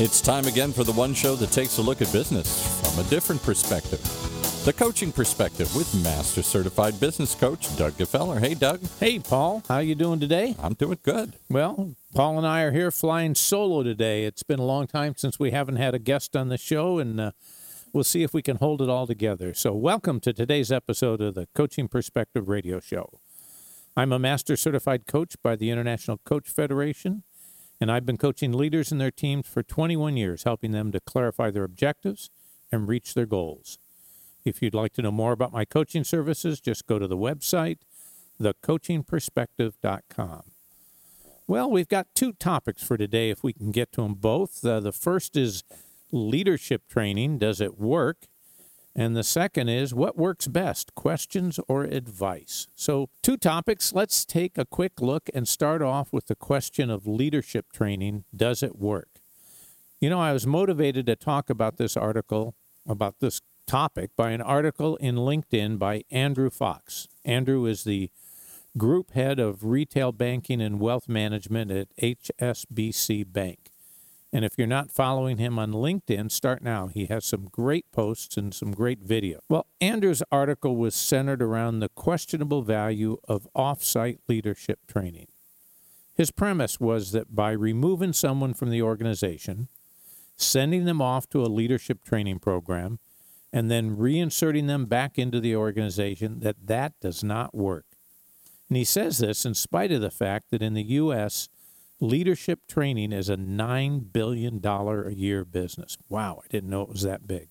It's 0.00 0.20
time 0.20 0.46
again 0.46 0.72
for 0.72 0.84
the 0.84 0.92
one 0.92 1.12
show 1.12 1.34
that 1.34 1.50
takes 1.50 1.78
a 1.78 1.82
look 1.82 2.00
at 2.00 2.12
business 2.12 2.80
from 2.80 3.04
a 3.04 3.08
different 3.08 3.42
perspective. 3.42 4.00
The 4.64 4.72
Coaching 4.72 5.10
Perspective 5.10 5.74
with 5.74 5.92
Master 6.04 6.40
Certified 6.40 7.00
Business 7.00 7.34
Coach 7.34 7.76
Doug 7.76 7.94
Gfeller. 7.94 8.38
Hey, 8.38 8.54
Doug. 8.54 8.80
Hey, 9.00 9.18
Paul. 9.18 9.64
How 9.66 9.80
you 9.80 9.96
doing 9.96 10.20
today? 10.20 10.54
I'm 10.60 10.74
doing 10.74 11.00
good. 11.02 11.34
Well, 11.50 11.96
Paul 12.14 12.38
and 12.38 12.46
I 12.46 12.62
are 12.62 12.70
here 12.70 12.92
flying 12.92 13.34
solo 13.34 13.82
today. 13.82 14.22
It's 14.22 14.44
been 14.44 14.60
a 14.60 14.64
long 14.64 14.86
time 14.86 15.14
since 15.16 15.40
we 15.40 15.50
haven't 15.50 15.76
had 15.76 15.96
a 15.96 15.98
guest 15.98 16.36
on 16.36 16.48
the 16.48 16.58
show, 16.58 17.00
and 17.00 17.20
uh, 17.20 17.32
we'll 17.92 18.04
see 18.04 18.22
if 18.22 18.32
we 18.32 18.40
can 18.40 18.58
hold 18.58 18.80
it 18.80 18.88
all 18.88 19.08
together. 19.08 19.52
So, 19.52 19.72
welcome 19.72 20.20
to 20.20 20.32
today's 20.32 20.70
episode 20.70 21.20
of 21.20 21.34
the 21.34 21.48
Coaching 21.56 21.88
Perspective 21.88 22.48
Radio 22.48 22.78
Show. 22.78 23.18
I'm 23.96 24.12
a 24.12 24.18
Master 24.20 24.54
Certified 24.54 25.08
Coach 25.08 25.34
by 25.42 25.56
the 25.56 25.70
International 25.70 26.18
Coach 26.18 26.48
Federation, 26.48 27.24
and 27.80 27.90
I've 27.90 28.06
been 28.06 28.16
coaching 28.16 28.52
leaders 28.52 28.90
and 28.90 29.00
their 29.00 29.10
teams 29.10 29.46
for 29.46 29.62
21 29.62 30.16
years, 30.16 30.44
helping 30.44 30.72
them 30.72 30.90
to 30.92 31.00
clarify 31.00 31.50
their 31.50 31.64
objectives 31.64 32.30
and 32.72 32.88
reach 32.88 33.14
their 33.14 33.26
goals. 33.26 33.78
If 34.44 34.62
you'd 34.62 34.74
like 34.74 34.92
to 34.94 35.02
know 35.02 35.12
more 35.12 35.32
about 35.32 35.52
my 35.52 35.64
coaching 35.64 36.04
services, 36.04 36.60
just 36.60 36.86
go 36.86 36.98
to 36.98 37.06
the 37.06 37.16
website, 37.16 37.78
thecoachingperspective.com. 38.40 40.42
Well, 41.46 41.70
we've 41.70 41.88
got 41.88 42.14
two 42.14 42.32
topics 42.34 42.82
for 42.82 42.96
today, 42.96 43.30
if 43.30 43.42
we 43.42 43.52
can 43.52 43.70
get 43.70 43.92
to 43.92 44.02
them 44.02 44.14
both. 44.14 44.64
Uh, 44.64 44.80
the 44.80 44.92
first 44.92 45.36
is 45.36 45.64
leadership 46.12 46.82
training 46.88 47.38
Does 47.38 47.60
it 47.60 47.78
work? 47.78 48.26
And 48.98 49.14
the 49.14 49.22
second 49.22 49.68
is 49.68 49.94
what 49.94 50.18
works 50.18 50.48
best, 50.48 50.92
questions 50.96 51.60
or 51.68 51.84
advice? 51.84 52.66
So, 52.74 53.10
two 53.22 53.36
topics. 53.36 53.92
Let's 53.92 54.24
take 54.24 54.58
a 54.58 54.64
quick 54.64 55.00
look 55.00 55.30
and 55.32 55.46
start 55.46 55.82
off 55.82 56.12
with 56.12 56.26
the 56.26 56.34
question 56.34 56.90
of 56.90 57.06
leadership 57.06 57.66
training 57.72 58.24
Does 58.34 58.60
it 58.60 58.76
work? 58.76 59.20
You 60.00 60.10
know, 60.10 60.20
I 60.20 60.32
was 60.32 60.48
motivated 60.48 61.06
to 61.06 61.14
talk 61.14 61.48
about 61.48 61.76
this 61.76 61.96
article, 61.96 62.56
about 62.88 63.20
this 63.20 63.40
topic 63.68 64.10
by 64.16 64.30
an 64.30 64.42
article 64.42 64.96
in 64.96 65.14
LinkedIn 65.14 65.78
by 65.78 66.02
Andrew 66.10 66.50
Fox. 66.50 67.06
Andrew 67.24 67.66
is 67.66 67.84
the 67.84 68.10
group 68.76 69.12
head 69.12 69.38
of 69.38 69.64
retail 69.64 70.10
banking 70.10 70.60
and 70.60 70.80
wealth 70.80 71.08
management 71.08 71.70
at 71.70 71.96
HSBC 71.98 73.32
Bank. 73.32 73.70
And 74.32 74.44
if 74.44 74.52
you're 74.58 74.66
not 74.66 74.90
following 74.90 75.38
him 75.38 75.58
on 75.58 75.72
LinkedIn, 75.72 76.30
start 76.30 76.62
now. 76.62 76.88
He 76.88 77.06
has 77.06 77.24
some 77.24 77.48
great 77.50 77.90
posts 77.92 78.36
and 78.36 78.52
some 78.52 78.72
great 78.72 78.98
video. 79.00 79.40
Well, 79.48 79.66
Andrew's 79.80 80.22
article 80.30 80.76
was 80.76 80.94
centered 80.94 81.40
around 81.40 81.80
the 81.80 81.88
questionable 81.88 82.62
value 82.62 83.16
of 83.26 83.48
offsite 83.56 84.18
leadership 84.28 84.80
training. 84.86 85.28
His 86.14 86.30
premise 86.30 86.78
was 86.78 87.12
that 87.12 87.34
by 87.34 87.52
removing 87.52 88.12
someone 88.12 88.52
from 88.52 88.70
the 88.70 88.82
organization, 88.82 89.68
sending 90.36 90.84
them 90.84 91.00
off 91.00 91.28
to 91.30 91.42
a 91.42 91.46
leadership 91.46 92.04
training 92.04 92.40
program, 92.40 92.98
and 93.50 93.70
then 93.70 93.96
reinserting 93.96 94.66
them 94.66 94.84
back 94.84 95.18
into 95.18 95.40
the 95.40 95.56
organization, 95.56 96.40
that 96.40 96.66
that 96.66 96.92
does 97.00 97.24
not 97.24 97.54
work. 97.54 97.86
And 98.68 98.76
he 98.76 98.84
says 98.84 99.18
this 99.18 99.46
in 99.46 99.54
spite 99.54 99.90
of 99.90 100.02
the 100.02 100.10
fact 100.10 100.50
that 100.50 100.60
in 100.60 100.74
the 100.74 100.82
U.S., 100.82 101.48
leadership 102.00 102.60
training 102.68 103.12
is 103.12 103.28
a 103.28 103.36
$9 103.36 104.12
billion 104.12 104.64
a 104.64 105.10
year 105.10 105.44
business. 105.44 105.96
Wow, 106.08 106.42
I 106.44 106.48
didn't 106.48 106.70
know 106.70 106.82
it 106.82 106.88
was 106.88 107.02
that 107.02 107.26
big. 107.26 107.48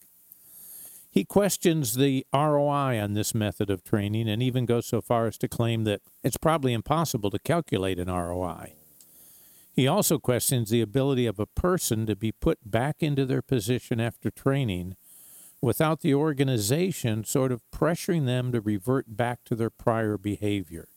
He 1.10 1.26
questions 1.26 1.96
the 1.96 2.26
ROI 2.34 3.02
on 3.02 3.14
this 3.14 3.34
method 3.34 3.70
of 3.70 3.84
training 3.84 4.30
and 4.30 4.44
even 4.44 4.66
goes 4.66 4.86
so 4.86 5.02
far 5.02 5.26
as 5.26 5.38
to 5.40 5.48
claim 5.48 5.84
that 5.86 6.02
it's 6.24 6.38
probably 6.38 6.74
impossible 6.74 7.32
to 7.32 7.40
calculate 7.40 7.98
an 7.98 8.08
ROI. 8.08 8.74
He 9.74 9.88
also 9.88 10.20
questions 10.20 10.70
the 10.70 10.82
ability 10.82 11.26
of 11.26 11.40
a 11.40 11.46
person 11.46 12.06
to 12.06 12.16
be 12.16 12.32
put 12.32 12.60
back 12.64 12.98
into 13.02 13.26
their 13.26 13.42
position 13.42 14.00
after 14.00 14.30
training 14.30 14.96
without 15.62 16.02
the 16.02 16.14
organization 16.14 17.24
sort 17.24 17.52
of 17.52 17.64
pressuring 17.74 18.26
them 18.26 18.52
to 18.52 18.62
revert 18.62 19.18
back 19.18 19.44
to 19.46 19.56
their 19.56 19.70
prior 19.70 20.18
behavior. 20.18 20.88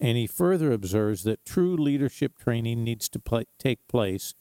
And 0.00 0.16
he 0.16 0.26
further 0.26 0.72
observes 0.72 1.24
that 1.24 1.44
true 1.44 1.76
leadership 1.76 2.38
training 2.38 2.82
needs 2.82 3.08
to 3.10 3.18
pl- 3.18 3.44
take 3.58 3.86
place 3.86 4.34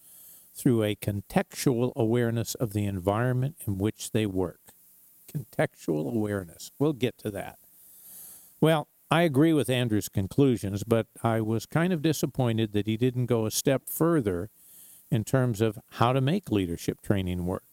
through 0.53 0.83
a 0.83 0.95
contextual 0.95 1.93
awareness 1.95 2.55
of 2.55 2.73
the 2.73 2.85
environment 2.85 3.57
in 3.67 3.77
which 3.77 4.11
they 4.11 4.25
work. 4.25 4.59
Contextual 5.31 6.13
awareness. 6.13 6.71
We'll 6.79 6.93
get 6.93 7.17
to 7.19 7.31
that. 7.31 7.59
Well, 8.61 8.87
I 9.11 9.23
agree 9.23 9.53
with 9.53 9.69
Andrew's 9.69 10.09
conclusions, 10.09 10.83
but 10.83 11.07
I 11.23 11.41
was 11.41 11.65
kind 11.65 11.91
of 11.91 12.01
disappointed 12.01 12.73
that 12.73 12.87
he 12.87 12.95
didn't 12.95 13.25
go 13.25 13.45
a 13.45 13.51
step 13.51 13.83
further 13.87 14.49
in 15.11 15.23
terms 15.23 15.61
of 15.61 15.79
how 15.93 16.13
to 16.13 16.21
make 16.21 16.51
leadership 16.51 17.01
training 17.01 17.45
work. 17.45 17.63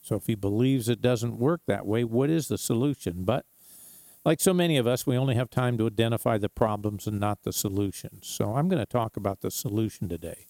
So 0.00 0.16
if 0.16 0.26
he 0.26 0.34
believes 0.34 0.88
it 0.88 1.02
doesn't 1.02 1.38
work 1.38 1.60
that 1.66 1.86
way, 1.86 2.04
what 2.04 2.30
is 2.30 2.48
the 2.48 2.56
solution? 2.56 3.24
But 3.24 3.44
like 4.28 4.42
so 4.42 4.52
many 4.52 4.76
of 4.76 4.86
us, 4.86 5.06
we 5.06 5.16
only 5.16 5.36
have 5.36 5.48
time 5.48 5.78
to 5.78 5.86
identify 5.86 6.36
the 6.36 6.50
problems 6.50 7.06
and 7.06 7.18
not 7.18 7.44
the 7.44 7.52
solutions. 7.52 8.26
So 8.26 8.56
I'm 8.56 8.68
going 8.68 8.78
to 8.78 8.84
talk 8.84 9.16
about 9.16 9.40
the 9.40 9.50
solution 9.50 10.06
today. 10.06 10.48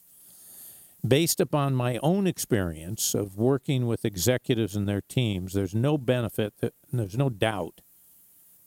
Based 1.07 1.39
upon 1.39 1.77
my 1.77 1.99
own 1.99 2.27
experience 2.27 3.15
of 3.15 3.37
working 3.37 3.87
with 3.87 4.05
executives 4.05 4.75
and 4.75 4.89
their 4.89 5.01
teams, 5.01 5.53
there's 5.53 5.77
no 5.77 5.97
benefit, 5.97 6.55
that, 6.59 6.75
there's 6.93 7.17
no 7.17 7.31
doubt 7.31 7.83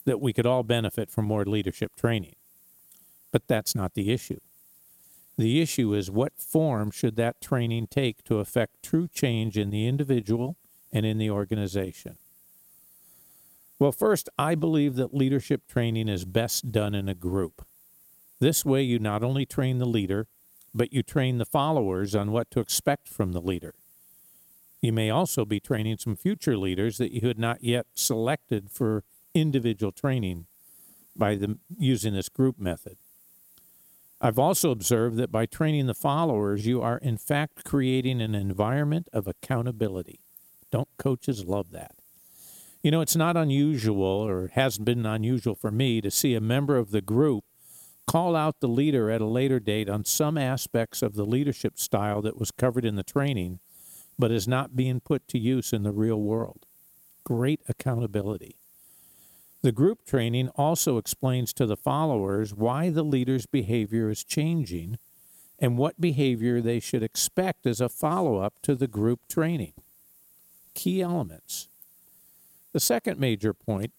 that 0.05 0.21
we 0.21 0.31
could 0.31 0.45
all 0.45 0.63
benefit 0.63 1.11
from 1.11 1.25
more 1.25 1.43
leadership 1.43 1.91
training. 1.97 2.35
But 3.33 3.49
that's 3.49 3.75
not 3.75 3.95
the 3.95 4.13
issue. 4.13 4.39
The 5.37 5.61
issue 5.61 5.93
is 5.93 6.09
what 6.09 6.37
form 6.37 6.89
should 6.89 7.17
that 7.17 7.41
training 7.41 7.87
take 7.87 8.23
to 8.23 8.39
affect 8.39 8.81
true 8.81 9.09
change 9.09 9.57
in 9.57 9.71
the 9.71 9.87
individual 9.87 10.55
and 10.89 11.05
in 11.05 11.17
the 11.17 11.29
organization? 11.29 12.15
Well, 13.81 13.91
first, 13.91 14.29
I 14.37 14.53
believe 14.53 14.93
that 14.97 15.11
leadership 15.11 15.67
training 15.67 16.07
is 16.07 16.23
best 16.23 16.71
done 16.71 16.93
in 16.93 17.09
a 17.09 17.15
group. 17.15 17.65
This 18.39 18.63
way, 18.63 18.83
you 18.83 18.99
not 18.99 19.23
only 19.23 19.43
train 19.43 19.79
the 19.79 19.87
leader, 19.87 20.27
but 20.71 20.93
you 20.93 21.01
train 21.01 21.39
the 21.39 21.47
followers 21.47 22.13
on 22.13 22.31
what 22.31 22.51
to 22.51 22.59
expect 22.59 23.07
from 23.09 23.31
the 23.31 23.41
leader. 23.41 23.73
You 24.83 24.93
may 24.93 25.09
also 25.09 25.45
be 25.45 25.59
training 25.59 25.97
some 25.97 26.15
future 26.15 26.55
leaders 26.55 26.99
that 26.99 27.11
you 27.11 27.27
had 27.27 27.39
not 27.39 27.63
yet 27.63 27.87
selected 27.95 28.69
for 28.69 29.03
individual 29.33 29.91
training 29.91 30.45
by 31.15 31.33
the, 31.33 31.57
using 31.75 32.13
this 32.13 32.29
group 32.29 32.59
method. 32.59 32.97
I've 34.21 34.37
also 34.37 34.69
observed 34.69 35.17
that 35.17 35.31
by 35.31 35.47
training 35.47 35.87
the 35.87 35.95
followers, 35.95 36.67
you 36.67 36.83
are 36.83 36.99
in 36.99 37.17
fact 37.17 37.65
creating 37.65 38.21
an 38.21 38.35
environment 38.35 39.09
of 39.11 39.25
accountability. 39.25 40.19
Don't 40.69 40.89
coaches 40.99 41.45
love 41.45 41.71
that? 41.71 42.00
You 42.83 42.89
know, 42.89 43.01
it's 43.01 43.15
not 43.15 43.37
unusual, 43.37 44.05
or 44.05 44.49
hasn't 44.53 44.85
been 44.85 45.05
unusual 45.05 45.55
for 45.55 45.71
me, 45.71 46.01
to 46.01 46.09
see 46.09 46.33
a 46.33 46.41
member 46.41 46.77
of 46.77 46.91
the 46.91 47.01
group 47.01 47.43
call 48.07 48.35
out 48.35 48.59
the 48.59 48.67
leader 48.67 49.09
at 49.11 49.21
a 49.21 49.25
later 49.25 49.59
date 49.59 49.87
on 49.87 50.03
some 50.03 50.37
aspects 50.37 51.01
of 51.01 51.13
the 51.13 51.25
leadership 51.25 51.77
style 51.77 52.21
that 52.23 52.39
was 52.39 52.51
covered 52.51 52.83
in 52.83 52.95
the 52.95 53.03
training, 53.03 53.59
but 54.17 54.31
is 54.31 54.47
not 54.47 54.75
being 54.75 54.99
put 54.99 55.27
to 55.27 55.37
use 55.37 55.71
in 55.71 55.83
the 55.83 55.91
real 55.91 56.19
world. 56.19 56.65
Great 57.23 57.61
accountability. 57.69 58.55
The 59.61 59.71
group 59.71 60.05
training 60.05 60.49
also 60.49 60.97
explains 60.97 61.53
to 61.53 61.67
the 61.67 61.77
followers 61.77 62.53
why 62.53 62.89
the 62.89 63.03
leader's 63.03 63.45
behavior 63.45 64.09
is 64.09 64.23
changing 64.23 64.97
and 65.59 65.77
what 65.77 66.01
behavior 66.01 66.61
they 66.61 66.79
should 66.79 67.03
expect 67.03 67.67
as 67.67 67.79
a 67.79 67.87
follow 67.87 68.39
up 68.39 68.55
to 68.63 68.73
the 68.73 68.87
group 68.87 69.21
training 69.29 69.73
key 70.73 71.01
elements. 71.01 71.67
The 72.73 72.79
second 72.79 73.19
major 73.19 73.53
point 73.53 73.93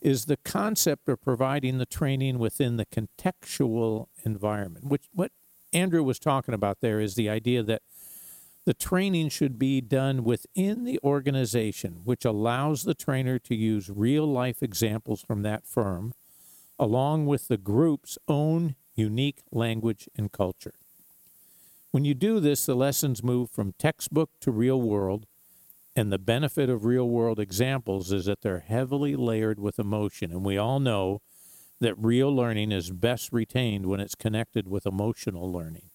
is 0.00 0.24
the 0.24 0.38
concept 0.38 1.08
of 1.08 1.22
providing 1.22 1.78
the 1.78 1.86
training 1.86 2.38
within 2.38 2.76
the 2.76 2.86
contextual 2.86 4.06
environment, 4.24 4.86
which 4.86 5.04
what 5.12 5.30
Andrew 5.72 6.02
was 6.02 6.18
talking 6.18 6.54
about 6.54 6.80
there 6.80 7.00
is 7.00 7.14
the 7.14 7.28
idea 7.28 7.62
that 7.62 7.82
the 8.64 8.74
training 8.74 9.28
should 9.28 9.58
be 9.58 9.80
done 9.80 10.24
within 10.24 10.84
the 10.84 10.98
organization, 11.02 12.00
which 12.04 12.24
allows 12.24 12.82
the 12.82 12.94
trainer 12.94 13.38
to 13.38 13.54
use 13.54 13.88
real 13.88 14.26
life 14.26 14.62
examples 14.62 15.22
from 15.22 15.42
that 15.42 15.66
firm, 15.66 16.12
along 16.78 17.26
with 17.26 17.48
the 17.48 17.56
group's 17.56 18.18
own 18.28 18.74
unique 18.94 19.42
language 19.50 20.08
and 20.16 20.32
culture. 20.32 20.74
When 21.90 22.04
you 22.04 22.14
do 22.14 22.38
this, 22.38 22.66
the 22.66 22.74
lessons 22.74 23.22
move 23.22 23.50
from 23.50 23.74
textbook 23.78 24.30
to 24.40 24.50
real 24.50 24.80
world 24.80 25.26
and 25.96 26.12
the 26.12 26.18
benefit 26.18 26.70
of 26.70 26.84
real 26.84 27.08
world 27.08 27.40
examples 27.40 28.12
is 28.12 28.26
that 28.26 28.42
they're 28.42 28.60
heavily 28.60 29.16
layered 29.16 29.58
with 29.58 29.78
emotion. 29.78 30.30
And 30.30 30.44
we 30.44 30.56
all 30.56 30.80
know 30.80 31.20
that 31.80 31.94
real 31.98 32.34
learning 32.34 32.72
is 32.72 32.90
best 32.90 33.32
retained 33.32 33.86
when 33.86 34.00
it's 34.00 34.14
connected 34.14 34.68
with 34.68 34.86
emotional 34.86 35.50
learning. 35.50 35.90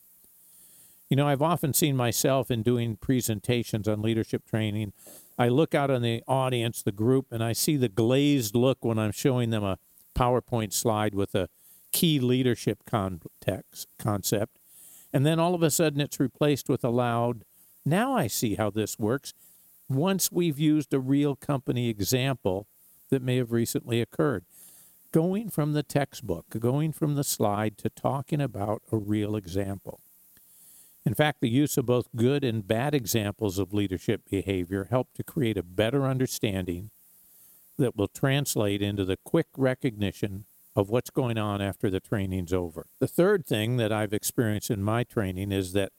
You 1.09 1.15
know, 1.15 1.27
I've 1.27 1.41
often 1.41 1.73
seen 1.73 1.95
myself 1.95 2.49
in 2.49 2.63
doing 2.63 2.97
presentations 2.97 3.87
on 3.87 4.01
leadership 4.01 4.43
training. 4.45 4.93
I 5.37 5.49
look 5.49 5.75
out 5.75 5.91
on 5.91 6.01
the 6.01 6.23
audience, 6.27 6.81
the 6.81 6.91
group, 6.91 7.27
and 7.31 7.43
I 7.43 7.53
see 7.53 7.77
the 7.77 7.89
glazed 7.89 8.55
look 8.55 8.83
when 8.83 8.97
I'm 8.97 9.11
showing 9.11 9.51
them 9.51 9.63
a 9.63 9.77
PowerPoint 10.15 10.73
slide 10.73 11.13
with 11.13 11.35
a 11.35 11.47
key 11.91 12.19
leadership 12.19 12.79
context, 12.85 13.87
concept. 13.99 14.57
And 15.13 15.25
then 15.25 15.39
all 15.39 15.53
of 15.53 15.61
a 15.61 15.69
sudden 15.69 16.01
it's 16.01 16.19
replaced 16.19 16.67
with 16.67 16.83
a 16.83 16.89
loud, 16.89 17.45
Now 17.85 18.13
I 18.17 18.27
see 18.27 18.55
how 18.55 18.71
this 18.71 18.97
works 18.97 19.33
once 19.89 20.31
we've 20.31 20.59
used 20.59 20.93
a 20.93 20.99
real 20.99 21.35
company 21.35 21.89
example 21.89 22.67
that 23.09 23.21
may 23.21 23.37
have 23.37 23.51
recently 23.51 24.01
occurred. 24.01 24.45
Going 25.11 25.49
from 25.49 25.73
the 25.73 25.83
textbook, 25.83 26.45
going 26.59 26.91
from 26.91 27.15
the 27.15 27.23
slide 27.23 27.77
to 27.77 27.89
talking 27.89 28.41
about 28.41 28.81
a 28.91 28.97
real 28.97 29.35
example. 29.35 30.01
In 31.05 31.13
fact, 31.13 31.39
the 31.39 31.49
use 31.49 31.77
of 31.77 31.85
both 31.85 32.07
good 32.15 32.43
and 32.43 32.67
bad 32.67 32.95
examples 32.95 33.59
of 33.59 33.73
leadership 33.73 34.23
behavior 34.29 34.87
help 34.89 35.13
to 35.13 35.23
create 35.23 35.57
a 35.57 35.63
better 35.63 36.05
understanding 36.05 36.89
that 37.77 37.95
will 37.95 38.07
translate 38.07 38.81
into 38.81 39.05
the 39.05 39.17
quick 39.23 39.47
recognition 39.55 40.45
of 40.75 40.89
what's 40.89 41.09
going 41.09 41.37
on 41.37 41.61
after 41.61 41.89
the 41.89 41.99
training's 41.99 42.51
over. 42.51 42.87
The 42.99 43.07
third 43.07 43.45
thing 43.45 43.77
that 43.77 43.91
I've 43.91 44.13
experienced 44.13 44.71
in 44.71 44.83
my 44.83 45.03
training 45.03 45.51
is 45.51 45.73
that 45.73 45.91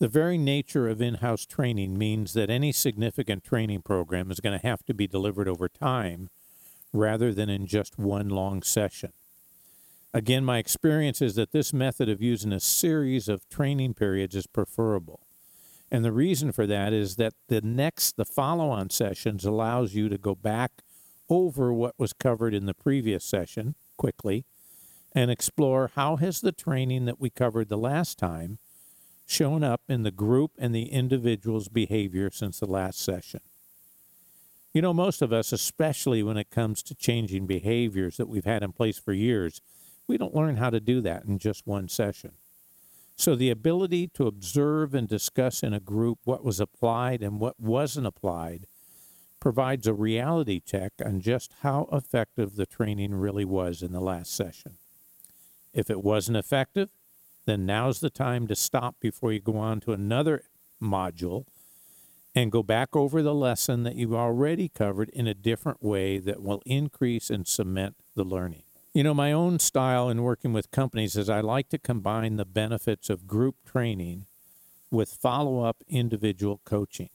the 0.00 0.08
very 0.08 0.36
nature 0.36 0.88
of 0.88 1.00
in 1.00 1.14
house 1.16 1.46
training 1.46 1.96
means 1.96 2.32
that 2.34 2.50
any 2.50 2.72
significant 2.72 3.44
training 3.44 3.82
program 3.82 4.30
is 4.30 4.40
going 4.40 4.58
to 4.58 4.66
have 4.66 4.84
to 4.84 4.94
be 4.94 5.06
delivered 5.06 5.48
over 5.48 5.68
time 5.68 6.30
rather 6.92 7.32
than 7.32 7.48
in 7.48 7.66
just 7.66 7.98
one 7.98 8.28
long 8.28 8.62
session. 8.62 9.12
Again, 10.12 10.44
my 10.44 10.58
experience 10.58 11.20
is 11.20 11.34
that 11.34 11.52
this 11.52 11.72
method 11.72 12.08
of 12.08 12.22
using 12.22 12.52
a 12.52 12.60
series 12.60 13.28
of 13.28 13.48
training 13.48 13.94
periods 13.94 14.36
is 14.36 14.46
preferable. 14.46 15.20
And 15.90 16.04
the 16.04 16.12
reason 16.12 16.52
for 16.52 16.66
that 16.66 16.92
is 16.92 17.16
that 17.16 17.34
the 17.48 17.60
next, 17.60 18.16
the 18.16 18.24
follow 18.24 18.70
on 18.70 18.90
sessions 18.90 19.44
allows 19.44 19.94
you 19.94 20.08
to 20.08 20.18
go 20.18 20.34
back 20.34 20.82
over 21.28 21.72
what 21.72 21.94
was 21.98 22.12
covered 22.12 22.54
in 22.54 22.66
the 22.66 22.74
previous 22.74 23.24
session 23.24 23.74
quickly 23.96 24.44
and 25.12 25.30
explore 25.30 25.90
how 25.94 26.16
has 26.16 26.40
the 26.40 26.52
training 26.52 27.04
that 27.04 27.20
we 27.20 27.30
covered 27.30 27.68
the 27.68 27.78
last 27.78 28.18
time 28.18 28.58
shown 29.26 29.62
up 29.62 29.82
in 29.88 30.02
the 30.02 30.10
group 30.10 30.52
and 30.58 30.74
the 30.74 30.92
individual's 30.92 31.68
behavior 31.68 32.30
since 32.30 32.60
the 32.60 32.66
last 32.66 33.00
session. 33.00 33.40
You 34.72 34.82
know, 34.82 34.92
most 34.92 35.22
of 35.22 35.32
us, 35.32 35.52
especially 35.52 36.22
when 36.22 36.36
it 36.36 36.50
comes 36.50 36.82
to 36.82 36.94
changing 36.94 37.46
behaviors 37.46 38.16
that 38.16 38.28
we've 38.28 38.44
had 38.44 38.62
in 38.62 38.72
place 38.72 38.98
for 38.98 39.12
years, 39.12 39.60
we 40.06 40.18
don't 40.18 40.34
learn 40.34 40.56
how 40.56 40.70
to 40.70 40.80
do 40.80 41.00
that 41.02 41.24
in 41.24 41.38
just 41.38 41.66
one 41.66 41.88
session. 41.88 42.32
So, 43.16 43.36
the 43.36 43.50
ability 43.50 44.08
to 44.14 44.26
observe 44.26 44.92
and 44.92 45.08
discuss 45.08 45.62
in 45.62 45.72
a 45.72 45.78
group 45.78 46.18
what 46.24 46.44
was 46.44 46.58
applied 46.58 47.22
and 47.22 47.38
what 47.38 47.60
wasn't 47.60 48.08
applied 48.08 48.66
provides 49.38 49.86
a 49.86 49.94
reality 49.94 50.58
check 50.58 50.92
on 51.04 51.20
just 51.20 51.52
how 51.60 51.88
effective 51.92 52.56
the 52.56 52.66
training 52.66 53.14
really 53.14 53.44
was 53.44 53.82
in 53.82 53.92
the 53.92 54.00
last 54.00 54.34
session. 54.34 54.78
If 55.72 55.90
it 55.90 56.02
wasn't 56.02 56.38
effective, 56.38 56.90
then 57.46 57.66
now's 57.66 58.00
the 58.00 58.10
time 58.10 58.46
to 58.46 58.54
stop 58.54 58.96
before 59.00 59.32
you 59.32 59.40
go 59.40 59.56
on 59.56 59.80
to 59.80 59.92
another 59.92 60.42
module 60.82 61.44
and 62.34 62.50
go 62.50 62.62
back 62.62 62.96
over 62.96 63.22
the 63.22 63.34
lesson 63.34 63.84
that 63.84 63.94
you've 63.94 64.14
already 64.14 64.68
covered 64.68 65.08
in 65.10 65.26
a 65.26 65.34
different 65.34 65.82
way 65.82 66.18
that 66.18 66.42
will 66.42 66.62
increase 66.66 67.30
and 67.30 67.46
cement 67.46 67.94
the 68.16 68.24
learning. 68.24 68.62
You 68.92 69.02
know, 69.02 69.14
my 69.14 69.32
own 69.32 69.58
style 69.58 70.08
in 70.08 70.22
working 70.22 70.52
with 70.52 70.70
companies 70.70 71.16
is 71.16 71.28
I 71.28 71.40
like 71.40 71.68
to 71.70 71.78
combine 71.78 72.36
the 72.36 72.44
benefits 72.44 73.10
of 73.10 73.26
group 73.26 73.56
training 73.64 74.26
with 74.90 75.18
follow 75.20 75.62
up 75.62 75.78
individual 75.88 76.60
coaching. 76.64 77.10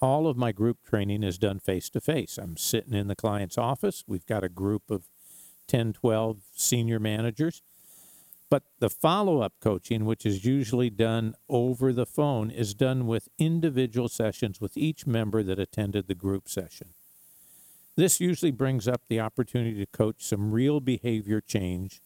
All 0.00 0.26
of 0.26 0.36
my 0.36 0.52
group 0.52 0.78
training 0.86 1.22
is 1.22 1.38
done 1.38 1.58
face 1.58 1.88
to 1.90 2.00
face. 2.00 2.38
I'm 2.38 2.56
sitting 2.56 2.94
in 2.94 3.08
the 3.08 3.16
client's 3.16 3.56
office. 3.56 4.04
We've 4.06 4.26
got 4.26 4.44
a 4.44 4.48
group 4.48 4.90
of 4.90 5.04
10, 5.68 5.94
12 5.94 6.38
senior 6.54 6.98
managers 6.98 7.62
but 8.48 8.62
the 8.78 8.90
follow 8.90 9.40
up 9.40 9.54
coaching, 9.60 10.04
which 10.04 10.24
is 10.24 10.44
usually 10.44 10.90
done 10.90 11.34
over 11.48 11.92
the 11.92 12.06
phone, 12.06 12.50
is 12.50 12.74
done 12.74 13.06
with 13.06 13.28
individual 13.38 14.08
sessions 14.08 14.60
with 14.60 14.76
each 14.76 15.06
member 15.06 15.42
that 15.42 15.58
attended 15.58 16.06
the 16.06 16.14
group 16.14 16.48
session. 16.48 16.94
This 17.96 18.20
usually 18.20 18.52
brings 18.52 18.86
up 18.86 19.02
the 19.08 19.20
opportunity 19.20 19.78
to 19.78 19.86
coach 19.86 20.16
some 20.18 20.52
real 20.52 20.80
behavior 20.80 21.40
change, 21.40 22.02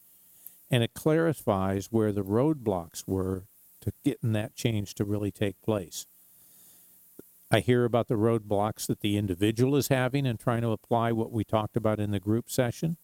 and 0.70 0.82
it 0.82 0.94
clarifies 0.94 1.88
where 1.90 2.12
the 2.12 2.22
roadblocks 2.24 3.06
were 3.06 3.44
to 3.80 3.92
getting 4.04 4.32
that 4.32 4.54
change 4.54 4.94
to 4.94 5.04
really 5.04 5.30
take 5.32 5.60
place. 5.62 6.06
I 7.50 7.60
hear 7.60 7.84
about 7.84 8.06
the 8.06 8.14
roadblocks 8.14 8.86
that 8.86 9.00
the 9.00 9.16
individual 9.16 9.74
is 9.74 9.88
having 9.88 10.26
and 10.26 10.38
trying 10.38 10.62
to 10.62 10.70
apply 10.70 11.10
what 11.10 11.32
we 11.32 11.42
talked 11.42 11.76
about 11.76 11.98
in 11.98 12.12
the 12.12 12.20
group 12.20 12.48
session 12.48 12.96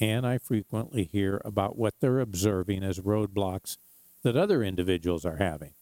and 0.00 0.26
I 0.26 0.38
frequently 0.38 1.04
hear 1.04 1.40
about 1.44 1.78
what 1.78 1.94
they're 2.00 2.20
observing 2.20 2.82
as 2.82 3.00
roadblocks 3.00 3.76
that 4.22 4.36
other 4.36 4.62
individuals 4.62 5.24
are 5.24 5.36
having, 5.36 5.72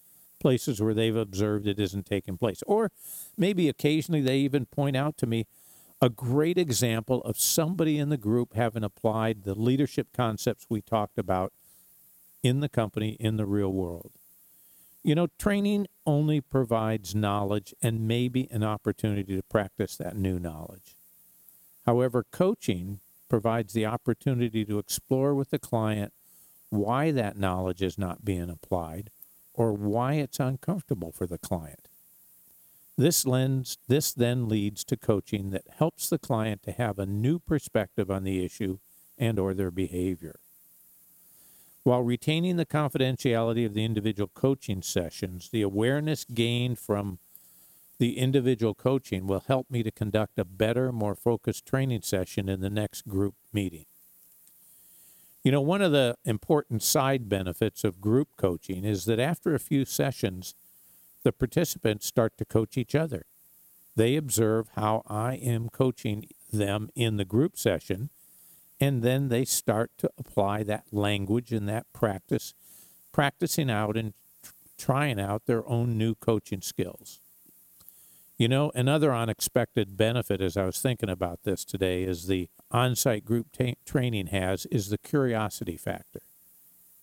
places 0.40 0.80
where 0.80 0.94
they've 0.94 1.16
observed 1.16 1.66
it 1.66 1.78
isn't 1.78 2.06
taking 2.06 2.36
place. 2.36 2.62
Or 2.66 2.90
maybe 3.36 3.68
occasionally 3.68 4.20
they 4.20 4.38
even 4.38 4.66
point 4.66 4.96
out 4.96 5.16
to 5.18 5.26
me 5.26 5.46
a 6.00 6.10
great 6.10 6.58
example 6.58 7.22
of 7.22 7.38
somebody 7.38 7.96
in 7.96 8.08
the 8.08 8.16
group 8.16 8.54
having 8.54 8.82
applied 8.82 9.44
the 9.44 9.54
leadership 9.54 10.08
concepts 10.12 10.66
we 10.68 10.82
talked 10.82 11.16
about 11.16 11.52
in 12.42 12.58
the 12.58 12.68
company 12.68 13.16
in 13.20 13.36
the 13.36 13.46
real 13.46 13.72
world. 13.72 14.10
You 15.04 15.14
know, 15.14 15.28
training 15.38 15.86
only 16.04 16.40
provides 16.40 17.14
knowledge 17.14 17.72
and 17.80 18.06
maybe 18.06 18.48
an 18.50 18.64
opportunity 18.64 19.36
to 19.36 19.42
practice 19.44 19.96
that 19.96 20.16
new 20.16 20.38
knowledge. 20.38 20.96
However, 21.86 22.24
coaching 22.30 23.00
provides 23.32 23.72
the 23.72 23.86
opportunity 23.86 24.62
to 24.62 24.78
explore 24.78 25.34
with 25.34 25.48
the 25.48 25.58
client 25.58 26.12
why 26.68 27.10
that 27.10 27.34
knowledge 27.34 27.80
is 27.80 27.96
not 27.96 28.26
being 28.26 28.50
applied 28.50 29.08
or 29.54 29.72
why 29.72 30.12
it's 30.16 30.38
uncomfortable 30.38 31.10
for 31.10 31.26
the 31.26 31.38
client. 31.38 31.88
This 32.98 33.24
lens 33.24 33.78
this 33.88 34.12
then 34.12 34.50
leads 34.50 34.84
to 34.84 34.98
coaching 34.98 35.48
that 35.48 35.64
helps 35.78 36.10
the 36.10 36.18
client 36.18 36.62
to 36.64 36.72
have 36.72 36.98
a 36.98 37.06
new 37.06 37.38
perspective 37.38 38.10
on 38.10 38.24
the 38.24 38.44
issue 38.44 38.76
and 39.16 39.38
or 39.38 39.54
their 39.54 39.70
behavior. 39.70 40.38
While 41.84 42.02
retaining 42.02 42.56
the 42.58 42.66
confidentiality 42.66 43.64
of 43.64 43.72
the 43.72 43.86
individual 43.86 44.30
coaching 44.34 44.82
sessions, 44.82 45.48
the 45.48 45.62
awareness 45.62 46.26
gained 46.26 46.78
from 46.78 47.18
the 48.02 48.18
individual 48.18 48.74
coaching 48.74 49.28
will 49.28 49.44
help 49.46 49.70
me 49.70 49.84
to 49.84 49.92
conduct 49.92 50.36
a 50.36 50.44
better, 50.44 50.90
more 50.90 51.14
focused 51.14 51.64
training 51.64 52.02
session 52.02 52.48
in 52.48 52.60
the 52.60 52.68
next 52.68 53.06
group 53.06 53.36
meeting. 53.52 53.84
You 55.44 55.52
know, 55.52 55.60
one 55.60 55.82
of 55.82 55.92
the 55.92 56.16
important 56.24 56.82
side 56.82 57.28
benefits 57.28 57.84
of 57.84 58.00
group 58.00 58.30
coaching 58.36 58.84
is 58.84 59.04
that 59.04 59.20
after 59.20 59.54
a 59.54 59.60
few 59.60 59.84
sessions, 59.84 60.56
the 61.22 61.30
participants 61.30 62.04
start 62.04 62.36
to 62.38 62.44
coach 62.44 62.76
each 62.76 62.96
other. 62.96 63.26
They 63.94 64.16
observe 64.16 64.70
how 64.74 65.04
I 65.06 65.34
am 65.34 65.68
coaching 65.68 66.26
them 66.52 66.90
in 66.96 67.18
the 67.18 67.24
group 67.24 67.56
session, 67.56 68.10
and 68.80 69.04
then 69.04 69.28
they 69.28 69.44
start 69.44 69.92
to 69.98 70.10
apply 70.18 70.64
that 70.64 70.86
language 70.90 71.52
and 71.52 71.68
that 71.68 71.86
practice, 71.92 72.52
practicing 73.12 73.70
out 73.70 73.96
and 73.96 74.12
trying 74.76 75.20
out 75.20 75.46
their 75.46 75.64
own 75.68 75.96
new 75.96 76.16
coaching 76.16 76.62
skills. 76.62 77.20
You 78.42 78.48
know, 78.48 78.72
another 78.74 79.14
unexpected 79.14 79.96
benefit 79.96 80.40
as 80.40 80.56
I 80.56 80.64
was 80.64 80.80
thinking 80.80 81.08
about 81.08 81.44
this 81.44 81.64
today 81.64 82.02
is 82.02 82.26
the 82.26 82.48
on 82.72 82.96
site 82.96 83.24
group 83.24 83.56
training 83.86 84.26
has 84.26 84.66
is 84.66 84.88
the 84.88 84.98
curiosity 84.98 85.76
factor. 85.76 86.22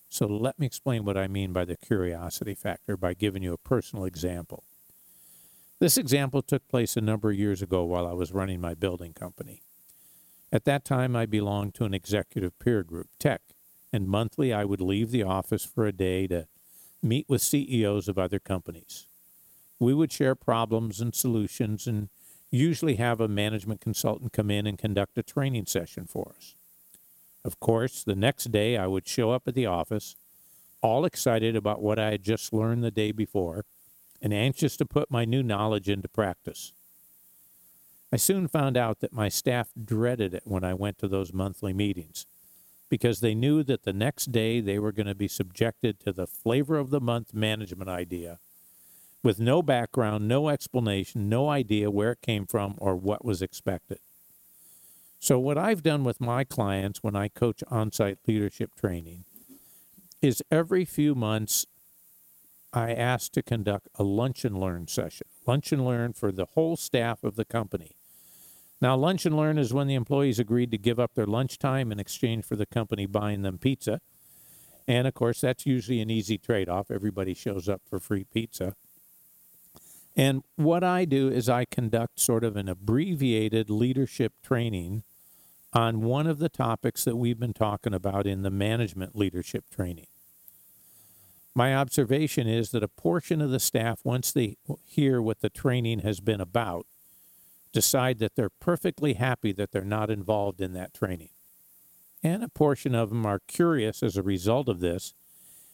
So 0.10 0.28
let 0.28 0.60
me 0.60 0.66
explain 0.66 1.06
what 1.06 1.16
I 1.16 1.30
mean 1.30 1.54
by 1.54 1.64
the 1.64 1.78
curiosity 1.78 2.56
factor 2.56 2.98
by 2.98 3.14
giving 3.14 3.42
you 3.42 3.54
a 3.54 3.58
personal 3.58 4.04
example. 4.04 4.66
This 5.80 5.96
example 5.96 6.42
took 6.42 6.68
place 6.68 6.98
a 6.98 7.02
number 7.02 7.30
of 7.30 7.40
years 7.40 7.62
ago 7.62 7.86
while 7.86 8.06
I 8.06 8.12
was 8.12 8.34
running 8.34 8.60
my 8.60 8.74
building 8.74 9.14
company. 9.14 9.62
At 10.52 10.66
that 10.66 10.84
time, 10.84 11.16
I 11.16 11.26
belonged 11.26 11.74
to 11.76 11.86
an 11.86 11.94
executive 11.94 12.60
peer 12.60 12.84
group, 12.84 13.08
TEC, 13.18 13.40
and 13.94 14.10
monthly 14.10 14.52
I 14.52 14.66
would 14.66 14.82
leave 14.82 15.12
the 15.12 15.24
office 15.24 15.64
for 15.64 15.88
a 15.88 15.94
day 15.94 16.28
to 16.28 16.50
meet 17.02 17.30
with 17.30 17.42
CEOs 17.42 18.10
of 18.10 18.18
other 18.18 18.40
companies 18.40 19.06
we 19.80 19.94
would 19.94 20.12
share 20.12 20.36
problems 20.36 21.00
and 21.00 21.16
solutions 21.16 21.88
and 21.88 22.10
usually 22.52 22.96
have 22.96 23.22
a 23.22 23.28
management 23.28 23.82
consultant 23.82 24.34
come 24.34 24.52
in 24.52 24.68
and 24.68 24.78
conduct 24.78 25.18
a 25.18 25.24
training 25.24 25.66
session 25.66 26.06
for 26.06 26.34
us. 26.36 26.56
Of 27.46 27.60
course, 27.60 28.04
the 28.04 28.16
next 28.16 28.52
day 28.52 28.76
I 28.76 28.88
would 28.88 29.08
show 29.08 29.32
up 29.32 29.48
at 29.48 29.56
the 29.56 29.66
office, 29.66 30.16
all 30.82 31.06
excited 31.06 31.56
about 31.56 31.82
what 31.82 32.00
I 32.00 32.12
had 32.12 32.24
just 32.24 32.54
learned 32.54 32.84
the 32.84 32.92
day 32.92 33.12
before 33.12 33.66
and 34.22 34.34
anxious 34.34 34.76
to 34.78 34.86
put 34.86 35.12
my 35.12 35.24
new 35.24 35.42
knowledge 35.42 35.88
into 35.88 36.10
practice. 36.10 36.74
I 38.12 38.18
soon 38.18 38.48
found 38.48 38.76
out 38.76 39.00
that 39.00 39.14
my 39.14 39.30
staff 39.30 39.70
dreaded 39.82 40.34
it 40.34 40.44
when 40.46 40.64
I 40.64 40.74
went 40.74 40.98
to 40.98 41.08
those 41.08 41.32
monthly 41.32 41.74
meetings 41.74 42.26
because 42.90 43.20
they 43.20 43.36
knew 43.36 43.64
that 43.64 43.84
the 43.84 43.94
next 43.94 44.32
day 44.32 44.60
they 44.60 44.80
were 44.80 44.92
going 44.92 45.08
to 45.08 45.16
be 45.16 45.28
subjected 45.28 46.00
to 46.00 46.12
the 46.12 46.26
flavor 46.26 46.78
of 46.78 46.90
the 46.90 47.00
month 47.00 47.34
management 47.34 47.90
idea 47.90 48.40
with 49.24 49.40
no 49.40 49.62
background, 49.62 50.28
no 50.28 50.50
explanation, 50.50 51.30
no 51.30 51.50
idea 51.50 51.92
where 51.92 52.12
it 52.12 52.22
came 52.22 52.46
from 52.46 52.76
or 52.78 52.96
what 52.96 53.26
was 53.26 53.42
expected. 53.42 54.00
So, 55.20 55.38
what 55.38 55.58
I've 55.58 55.84
done 55.84 56.04
with 56.04 56.22
my 56.22 56.46
clients 56.46 57.04
when 57.04 57.16
I 57.16 57.28
coach 57.28 57.62
on 57.70 57.92
site 57.92 58.20
leadership 58.26 58.72
training 58.76 59.26
is 60.22 60.42
every 60.50 60.86
few 60.86 61.14
months 61.14 61.66
I 62.72 62.94
ask 62.94 63.32
to 63.34 63.42
conduct 63.42 63.90
a 63.96 64.04
lunch 64.04 64.46
and 64.46 64.60
learn 64.60 64.88
session. 64.88 65.28
Lunch 65.46 65.72
and 65.72 65.84
learn 65.84 66.14
for 66.14 66.32
the 66.32 66.46
whole 66.46 66.78
staff 66.78 67.24
of 67.24 67.36
the 67.36 67.46
company. 67.46 67.96
Now, 68.82 68.96
lunch 68.96 69.26
and 69.26 69.36
learn 69.36 69.58
is 69.58 69.74
when 69.74 69.88
the 69.88 69.96
employees 69.96 70.40
agreed 70.40 70.72
to 70.72 70.78
give 70.78 71.00
up 71.00 71.16
their 71.16 71.26
lunchtime 71.26 71.92
in 71.92 72.00
exchange 72.00 72.46
for 72.46 72.56
the 72.56 72.66
company 72.66 73.06
buying 73.06 73.42
them 73.42 73.58
pizza. 73.58 74.00
And 74.88 75.06
of 75.06 75.14
course, 75.14 75.42
that's 75.42 75.66
usually 75.66 76.00
an 76.00 76.10
easy 76.10 76.38
trade 76.38 76.70
off. 76.70 76.90
Everybody 76.90 77.34
shows 77.34 77.68
up 77.68 77.82
for 77.90 78.00
free 78.00 78.24
pizza. 78.24 78.76
And 80.20 80.44
what 80.58 80.84
I 80.84 81.06
do 81.06 81.30
is 81.30 81.48
I 81.48 81.64
conduct 81.64 82.20
sort 82.20 82.44
of 82.44 82.58
an 82.58 82.68
abbreviated 82.68 83.70
leadership 83.70 84.34
training 84.44 85.04
on 85.72 86.02
one 86.02 86.28
of 86.28 86.40
the 86.40 86.50
topics 86.50 87.06
that 87.06 87.16
we've 87.16 87.40
been 87.40 87.54
talking 87.54 87.94
about 87.94 88.28
in 88.28 88.42
the 88.42 88.50
management 88.50 89.16
leadership 89.16 89.64
training. 89.74 90.08
My 91.56 91.74
observation 91.74 92.48
is 92.50 92.72
that 92.72 92.84
a 92.84 92.90
portion 92.90 93.40
of 93.40 93.50
the 93.50 93.62
staff, 93.62 94.02
once 94.04 94.34
they 94.34 94.58
hear 94.86 95.22
what 95.22 95.40
the 95.40 95.50
training 95.50 96.00
has 96.00 96.20
been 96.20 96.42
about, 96.42 96.86
decide 97.72 98.20
that 98.20 98.36
they're 98.36 98.50
perfectly 98.50 99.14
happy 99.14 99.54
that 99.54 99.72
they're 99.72 99.86
not 99.86 100.10
involved 100.10 100.60
in 100.60 100.74
that 100.74 100.94
training. 100.94 101.30
And 102.22 102.44
a 102.44 102.50
portion 102.50 102.94
of 102.94 103.08
them 103.08 103.26
are 103.26 103.40
curious 103.48 104.04
as 104.04 104.18
a 104.18 104.22
result 104.22 104.68
of 104.68 104.82
this 104.82 105.14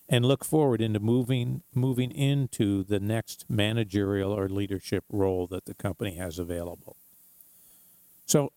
and 0.08 0.26
look 0.26 0.46
forward 0.46 0.82
into 0.82 1.00
moving 1.00 1.64
moving 1.74 2.12
into 2.12 2.84
the 2.84 3.00
next 3.00 3.46
managerial 3.50 4.32
or 4.32 4.48
leadership 4.48 5.04
role 5.10 5.48
that 5.48 5.66
the 5.66 5.74
company 5.74 6.16
has 6.16 6.38
available. 6.38 6.98
So 8.26 8.52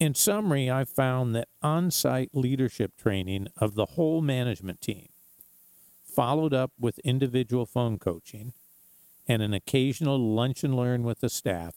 in 0.00 0.14
summary, 0.14 0.70
I 0.70 0.84
found 0.84 1.34
that 1.34 1.48
on-site 1.62 2.30
leadership 2.32 2.92
training 2.96 3.48
of 3.56 3.74
the 3.74 3.86
whole 3.86 4.20
management 4.20 4.80
team 4.80 5.08
followed 6.04 6.54
up 6.54 6.72
with 6.78 6.98
individual 7.00 7.66
phone 7.66 7.98
coaching 7.98 8.52
and 9.26 9.42
an 9.42 9.54
occasional 9.54 10.18
lunch 10.18 10.62
and 10.62 10.76
learn 10.76 11.02
with 11.02 11.20
the 11.20 11.28
staff, 11.28 11.74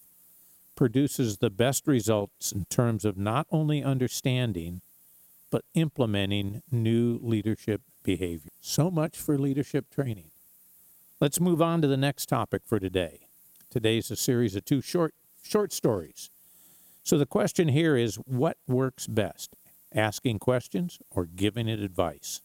produces 0.75 1.37
the 1.37 1.49
best 1.49 1.87
results 1.87 2.51
in 2.51 2.65
terms 2.65 3.03
of 3.05 3.17
not 3.17 3.47
only 3.51 3.83
understanding, 3.83 4.81
but 5.49 5.63
implementing 5.73 6.61
new 6.71 7.19
leadership 7.21 7.81
behavior. 8.07 8.49
So 8.61 8.89
much 8.89 9.17
for 9.17 9.37
leadership 9.37 9.93
training. 9.93 10.31
Let's 11.19 11.41
move 11.41 11.61
on 11.61 11.81
to 11.81 11.87
the 11.89 11.97
next 11.97 12.27
topic 12.27 12.61
for 12.65 12.79
today. 12.79 13.27
Today's 13.69 14.09
a 14.09 14.15
series 14.15 14.55
of 14.55 14.63
two 14.63 14.81
short 14.81 15.13
short 15.43 15.73
stories. 15.73 16.29
So 17.03 17.17
the 17.17 17.25
question 17.25 17.67
here 17.67 17.97
is 17.97 18.15
what 18.15 18.57
works 18.65 19.07
best? 19.07 19.55
Asking 19.93 20.39
questions 20.39 20.99
or 21.11 21.25
giving 21.25 21.67
it 21.67 21.79
advice? 21.79 22.41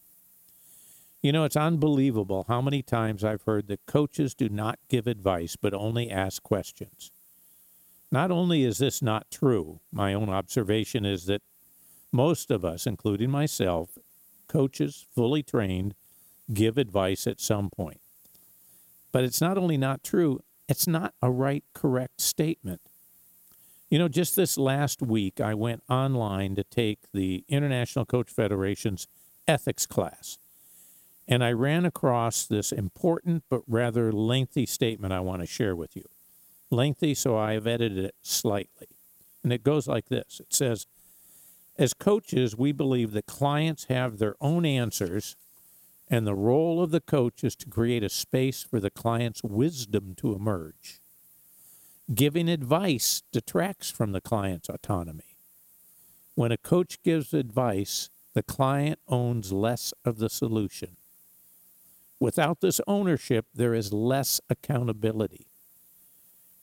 You 1.21 1.31
know, 1.31 1.45
it's 1.45 1.55
unbelievable 1.55 2.43
how 2.49 2.61
many 2.61 2.81
times 2.81 3.23
I've 3.23 3.43
heard 3.43 3.67
that 3.67 3.85
coaches 3.85 4.33
do 4.33 4.49
not 4.49 4.79
give 4.89 5.07
advice 5.07 5.55
but 5.55 5.73
only 5.73 6.11
ask 6.11 6.43
questions. 6.43 7.09
Not 8.11 8.31
only 8.31 8.63
is 8.63 8.79
this 8.79 9.01
not 9.01 9.31
true, 9.31 9.79
my 9.93 10.13
own 10.13 10.29
observation 10.29 11.05
is 11.05 11.25
that 11.27 11.41
most 12.11 12.51
of 12.51 12.65
us, 12.65 12.85
including 12.85 13.31
myself, 13.31 13.97
coaches 14.53 15.07
fully 15.15 15.41
trained, 15.41 15.95
give 16.53 16.77
advice 16.77 17.25
at 17.25 17.41
some 17.41 17.71
point. 17.71 17.99
But 19.11 19.23
it's 19.23 19.41
not 19.41 19.57
only 19.57 19.77
not 19.77 20.03
true, 20.03 20.41
it's 20.69 20.87
not 20.87 21.15
a 21.21 21.31
right, 21.31 21.63
correct 21.73 22.21
statement. 22.21 22.79
You 23.89 23.99
know, 23.99 24.07
just 24.07 24.35
this 24.35 24.57
last 24.57 25.01
week, 25.01 25.41
I 25.41 25.55
went 25.55 25.83
online 25.89 26.55
to 26.55 26.63
take 26.63 26.99
the 27.13 27.43
International 27.49 28.05
Coach 28.05 28.29
Federation's 28.29 29.07
ethics 29.47 29.85
class. 29.85 30.37
And 31.27 31.43
I 31.43 31.51
ran 31.51 31.85
across 31.85 32.45
this 32.45 32.71
important 32.71 33.43
but 33.49 33.61
rather 33.67 34.11
lengthy 34.11 34.65
statement 34.65 35.13
I 35.13 35.19
want 35.19 35.41
to 35.41 35.47
share 35.47 35.75
with 35.75 35.95
you. 35.95 36.05
Lengthy, 36.69 37.13
so 37.15 37.37
I 37.37 37.53
have 37.53 37.67
edited 37.67 38.05
it 38.05 38.15
slightly. 38.21 38.87
And 39.43 39.51
it 39.51 39.63
goes 39.63 39.87
like 39.87 40.09
this 40.09 40.39
It 40.39 40.53
says, 40.53 40.85
As 41.77 41.93
coaches, 41.93 42.55
we 42.55 42.71
believe 42.71 43.13
that 43.13 43.25
clients 43.25 43.85
have 43.85 44.17
their 44.17 44.35
own 44.39 44.65
answers, 44.65 45.35
and 46.07 46.27
the 46.27 46.35
role 46.35 46.81
of 46.83 46.91
the 46.91 47.01
coach 47.01 47.43
is 47.43 47.55
to 47.57 47.69
create 47.69 48.03
a 48.03 48.09
space 48.09 48.61
for 48.63 48.79
the 48.79 48.91
client's 48.91 49.43
wisdom 49.43 50.13
to 50.17 50.35
emerge. 50.35 50.99
Giving 52.13 52.49
advice 52.49 53.23
detracts 53.31 53.89
from 53.89 54.11
the 54.11 54.21
client's 54.21 54.69
autonomy. 54.69 55.37
When 56.35 56.51
a 56.51 56.57
coach 56.57 57.01
gives 57.01 57.33
advice, 57.33 58.09
the 58.33 58.43
client 58.43 58.99
owns 59.07 59.51
less 59.51 59.93
of 60.03 60.17
the 60.17 60.29
solution. 60.29 60.97
Without 62.19 62.61
this 62.61 62.81
ownership, 62.87 63.45
there 63.53 63.73
is 63.73 63.93
less 63.93 64.39
accountability. 64.49 65.47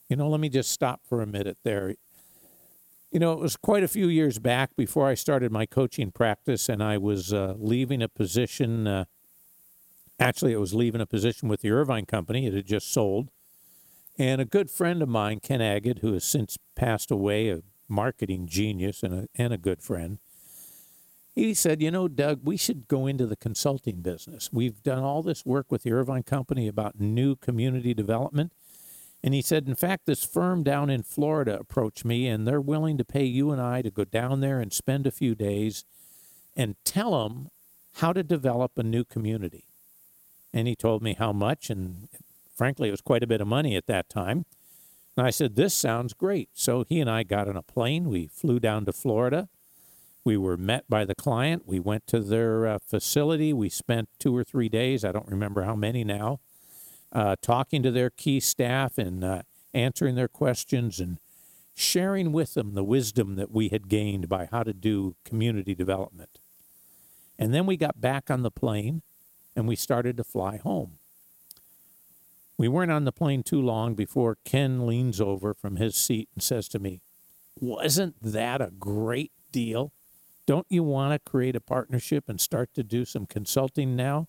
You 0.08 0.16
know, 0.16 0.28
let 0.28 0.40
me 0.40 0.48
just 0.48 0.70
stop 0.70 1.00
for 1.04 1.22
a 1.22 1.26
minute 1.26 1.58
there. 1.64 1.94
You 3.10 3.18
know, 3.18 3.32
it 3.32 3.40
was 3.40 3.56
quite 3.56 3.82
a 3.82 3.88
few 3.88 4.08
years 4.08 4.38
back 4.38 4.76
before 4.76 5.08
I 5.08 5.14
started 5.14 5.50
my 5.50 5.66
coaching 5.66 6.12
practice, 6.12 6.68
and 6.68 6.80
I 6.80 6.96
was 6.96 7.32
uh, 7.32 7.54
leaving 7.58 8.02
a 8.02 8.08
position. 8.08 8.86
Uh, 8.86 9.04
actually, 10.20 10.52
it 10.52 10.60
was 10.60 10.74
leaving 10.74 11.00
a 11.00 11.06
position 11.06 11.48
with 11.48 11.60
the 11.60 11.72
Irvine 11.72 12.06
Company. 12.06 12.46
It 12.46 12.54
had 12.54 12.66
just 12.66 12.92
sold. 12.92 13.30
And 14.16 14.40
a 14.40 14.44
good 14.44 14.70
friend 14.70 15.02
of 15.02 15.08
mine, 15.08 15.40
Ken 15.40 15.60
Agate, 15.60 15.98
who 16.00 16.12
has 16.12 16.24
since 16.24 16.56
passed 16.76 17.10
away, 17.10 17.48
a 17.48 17.62
marketing 17.88 18.46
genius 18.46 19.02
and 19.02 19.12
a, 19.12 19.28
and 19.34 19.52
a 19.52 19.58
good 19.58 19.82
friend, 19.82 20.18
he 21.34 21.54
said, 21.54 21.82
You 21.82 21.90
know, 21.90 22.06
Doug, 22.06 22.40
we 22.44 22.56
should 22.56 22.86
go 22.86 23.06
into 23.06 23.26
the 23.26 23.36
consulting 23.36 24.02
business. 24.02 24.50
We've 24.52 24.82
done 24.82 25.02
all 25.02 25.22
this 25.22 25.44
work 25.44 25.66
with 25.70 25.82
the 25.82 25.92
Irvine 25.92 26.22
Company 26.22 26.68
about 26.68 27.00
new 27.00 27.34
community 27.34 27.94
development. 27.94 28.52
And 29.22 29.34
he 29.34 29.42
said, 29.42 29.68
In 29.68 29.74
fact, 29.74 30.06
this 30.06 30.24
firm 30.24 30.62
down 30.62 30.88
in 30.88 31.02
Florida 31.02 31.58
approached 31.60 32.04
me, 32.04 32.26
and 32.26 32.46
they're 32.46 32.60
willing 32.60 32.96
to 32.98 33.04
pay 33.04 33.24
you 33.24 33.50
and 33.50 33.60
I 33.60 33.82
to 33.82 33.90
go 33.90 34.04
down 34.04 34.40
there 34.40 34.60
and 34.60 34.72
spend 34.72 35.06
a 35.06 35.10
few 35.10 35.34
days 35.34 35.84
and 36.56 36.76
tell 36.84 37.22
them 37.22 37.50
how 37.96 38.12
to 38.12 38.22
develop 38.22 38.72
a 38.76 38.82
new 38.82 39.04
community. 39.04 39.64
And 40.52 40.66
he 40.66 40.74
told 40.74 41.02
me 41.02 41.14
how 41.14 41.32
much, 41.32 41.70
and 41.70 42.08
frankly, 42.56 42.88
it 42.88 42.92
was 42.92 43.02
quite 43.02 43.22
a 43.22 43.26
bit 43.26 43.40
of 43.40 43.46
money 43.46 43.76
at 43.76 43.86
that 43.86 44.08
time. 44.08 44.46
And 45.16 45.26
I 45.26 45.30
said, 45.30 45.54
This 45.54 45.74
sounds 45.74 46.14
great. 46.14 46.48
So 46.54 46.84
he 46.88 47.00
and 47.00 47.10
I 47.10 47.22
got 47.22 47.48
on 47.48 47.56
a 47.56 47.62
plane. 47.62 48.08
We 48.08 48.26
flew 48.26 48.58
down 48.58 48.86
to 48.86 48.92
Florida. 48.92 49.48
We 50.24 50.36
were 50.36 50.56
met 50.56 50.84
by 50.88 51.04
the 51.04 51.14
client. 51.14 51.64
We 51.66 51.80
went 51.80 52.06
to 52.08 52.20
their 52.20 52.66
uh, 52.66 52.78
facility. 52.78 53.52
We 53.52 53.68
spent 53.68 54.08
two 54.18 54.36
or 54.36 54.44
three 54.44 54.68
days, 54.68 55.04
I 55.04 55.12
don't 55.12 55.28
remember 55.28 55.62
how 55.62 55.74
many 55.74 56.04
now, 56.04 56.40
uh, 57.12 57.36
talking 57.42 57.82
to 57.82 57.90
their 57.90 58.10
key 58.10 58.40
staff 58.40 58.98
and 58.98 59.24
uh, 59.24 59.42
answering 59.74 60.14
their 60.14 60.28
questions 60.28 61.00
and 61.00 61.18
sharing 61.74 62.32
with 62.32 62.54
them 62.54 62.74
the 62.74 62.84
wisdom 62.84 63.36
that 63.36 63.50
we 63.50 63.68
had 63.68 63.88
gained 63.88 64.28
by 64.28 64.46
how 64.50 64.62
to 64.62 64.72
do 64.72 65.16
community 65.24 65.74
development. 65.74 66.38
And 67.38 67.54
then 67.54 67.66
we 67.66 67.76
got 67.76 68.00
back 68.00 68.30
on 68.30 68.42
the 68.42 68.50
plane 68.50 69.02
and 69.56 69.66
we 69.66 69.76
started 69.76 70.16
to 70.18 70.24
fly 70.24 70.58
home. 70.58 70.98
We 72.58 72.68
weren't 72.68 72.92
on 72.92 73.04
the 73.04 73.12
plane 73.12 73.42
too 73.42 73.62
long 73.62 73.94
before 73.94 74.36
Ken 74.44 74.86
leans 74.86 75.20
over 75.20 75.54
from 75.54 75.76
his 75.76 75.96
seat 75.96 76.28
and 76.34 76.42
says 76.42 76.68
to 76.68 76.78
me, 76.78 77.00
Wasn't 77.58 78.22
that 78.22 78.60
a 78.60 78.70
great 78.78 79.32
deal? 79.50 79.92
Don't 80.46 80.66
you 80.68 80.82
want 80.82 81.14
to 81.14 81.30
create 81.30 81.56
a 81.56 81.60
partnership 81.60 82.24
and 82.28 82.38
start 82.38 82.74
to 82.74 82.82
do 82.82 83.06
some 83.06 83.24
consulting 83.24 83.96
now? 83.96 84.28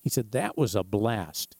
He 0.00 0.08
said, 0.08 0.30
That 0.30 0.56
was 0.56 0.76
a 0.76 0.84
blast. 0.84 1.56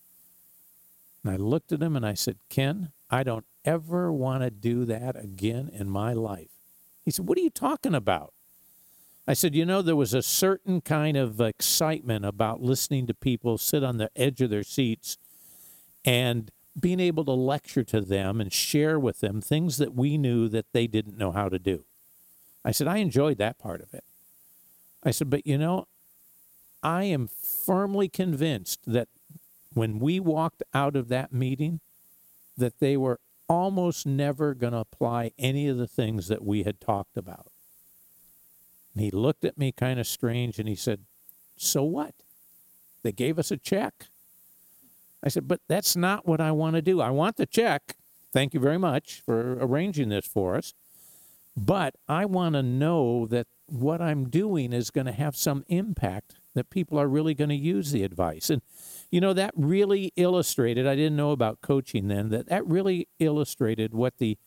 And 1.23 1.33
I 1.33 1.37
looked 1.37 1.73
at 1.73 1.83
him 1.83 1.97
and 1.97 2.05
I 2.05 2.15
said, 2.15 2.37
Ken, 2.49 2.93
I 3.11 3.23
don't 3.23 3.47
ever 3.65 4.13
want 4.13 4.43
to 4.43 4.51
do 4.51 4.85
that 4.87 5.17
again 5.23 5.71
in 5.73 5.89
my 5.89 6.13
life. 6.13 6.51
He 7.05 7.11
said, 7.11 7.29
What 7.29 7.39
are 7.39 7.43
you 7.43 7.51
talking 7.51 7.95
about? 7.95 8.33
I 9.27 9.35
said, 9.35 9.55
You 9.55 9.65
know, 9.65 9.83
there 9.83 9.97
was 9.97 10.15
a 10.15 10.23
certain 10.23 10.81
kind 10.81 11.17
of 11.17 11.41
excitement 11.41 12.25
about 12.25 12.61
listening 12.61 13.07
to 13.07 13.15
people 13.15 13.59
sit 13.59 13.85
on 13.85 13.99
the 13.99 14.11
edge 14.17 14.41
of 14.41 14.51
their 14.51 14.65
seats 14.65 15.19
and 16.05 16.51
being 16.79 17.01
able 17.01 17.25
to 17.25 17.33
lecture 17.33 17.85
to 17.85 18.01
them 18.01 18.41
and 18.41 18.53
share 18.53 18.99
with 18.99 19.21
them 19.21 19.41
things 19.41 19.77
that 19.77 19.95
we 19.95 20.17
knew 20.17 20.49
that 20.49 20.73
they 20.73 20.87
didn't 20.87 21.19
know 21.19 21.31
how 21.31 21.49
to 21.49 21.59
do. 21.59 21.85
I 22.65 22.71
said, 22.71 22.87
I 22.87 22.99
enjoyed 22.99 23.39
that 23.39 23.59
part 23.59 23.81
of 23.81 23.93
it. 23.93 24.05
I 25.03 25.11
said, 25.11 25.29
but 25.29 25.47
you 25.47 25.59
know, 25.59 25.87
I 26.83 27.05
am 27.05 27.29
firmly 27.29 28.09
convinced 28.09 28.81
that 28.87 29.09
when 29.75 29.99
we 29.99 30.21
walked 30.21 30.63
out 30.75 30.97
of 30.97 31.09
that 31.09 31.33
meeting, 31.33 31.81
that 32.57 32.79
they 32.79 32.97
were 32.97 33.21
almost 33.49 34.07
never 34.07 34.55
going 34.55 34.73
to 34.73 34.79
apply 34.79 35.33
any 35.39 35.69
of 35.69 35.77
the 35.77 35.87
things 35.87 36.29
that 36.29 36.45
we 36.45 36.63
had 36.63 36.81
talked 36.81 37.17
about. 37.17 37.49
And 38.95 39.03
he 39.03 39.11
looked 39.11 39.45
at 39.45 39.59
me 39.59 39.73
kind 39.73 39.99
of 39.99 40.07
strange 40.07 40.59
and 40.59 40.69
he 40.69 40.75
said, 40.75 41.01
So 41.57 41.83
what? 41.83 42.15
They 43.03 43.13
gave 43.13 43.39
us 43.39 43.51
a 43.51 43.57
check. 43.57 44.07
I 45.23 45.29
said, 45.29 45.49
But 45.49 45.61
that's 45.69 45.97
not 45.97 46.27
what 46.27 46.41
I 46.41 46.53
want 46.53 46.77
to 46.77 46.83
do. 46.83 47.01
I 47.01 47.11
want 47.11 47.37
the 47.37 47.47
check. 47.47 47.97
Thank 48.33 48.55
you 48.55 48.61
very 48.61 48.79
much 48.79 49.23
for 49.25 49.59
arranging 49.61 50.09
this 50.09 50.27
for 50.27 50.57
us. 50.57 50.73
But 51.57 51.97
I 52.09 52.25
want 52.25 52.55
to 52.55 52.63
know 52.63 53.27
that 53.27 53.47
what 53.67 54.01
I'm 54.01 54.29
doing 54.29 54.73
is 54.73 54.91
going 54.91 55.07
to 55.07 55.13
have 55.13 55.37
some 55.37 55.65
impact 55.69 56.37
that 56.55 56.71
people 56.71 56.99
are 56.99 57.09
really 57.09 57.35
going 57.35 57.51
to 57.51 57.57
use 57.57 57.93
the 57.93 58.03
advice. 58.03 58.51
And, 58.51 58.63
you 59.11 59.21
know, 59.21 59.33
that 59.33 59.53
really 59.57 60.13
illustrated, 60.17 60.87
I 60.87 60.95
didn't 60.95 61.17
know 61.17 61.33
about 61.33 61.61
coaching 61.61 62.09
then, 62.09 62.29
that 62.31 62.49
that 62.49 62.67
really 62.67 63.09
illustrated 63.19 63.95
what 63.95 64.19
the, 64.19 64.39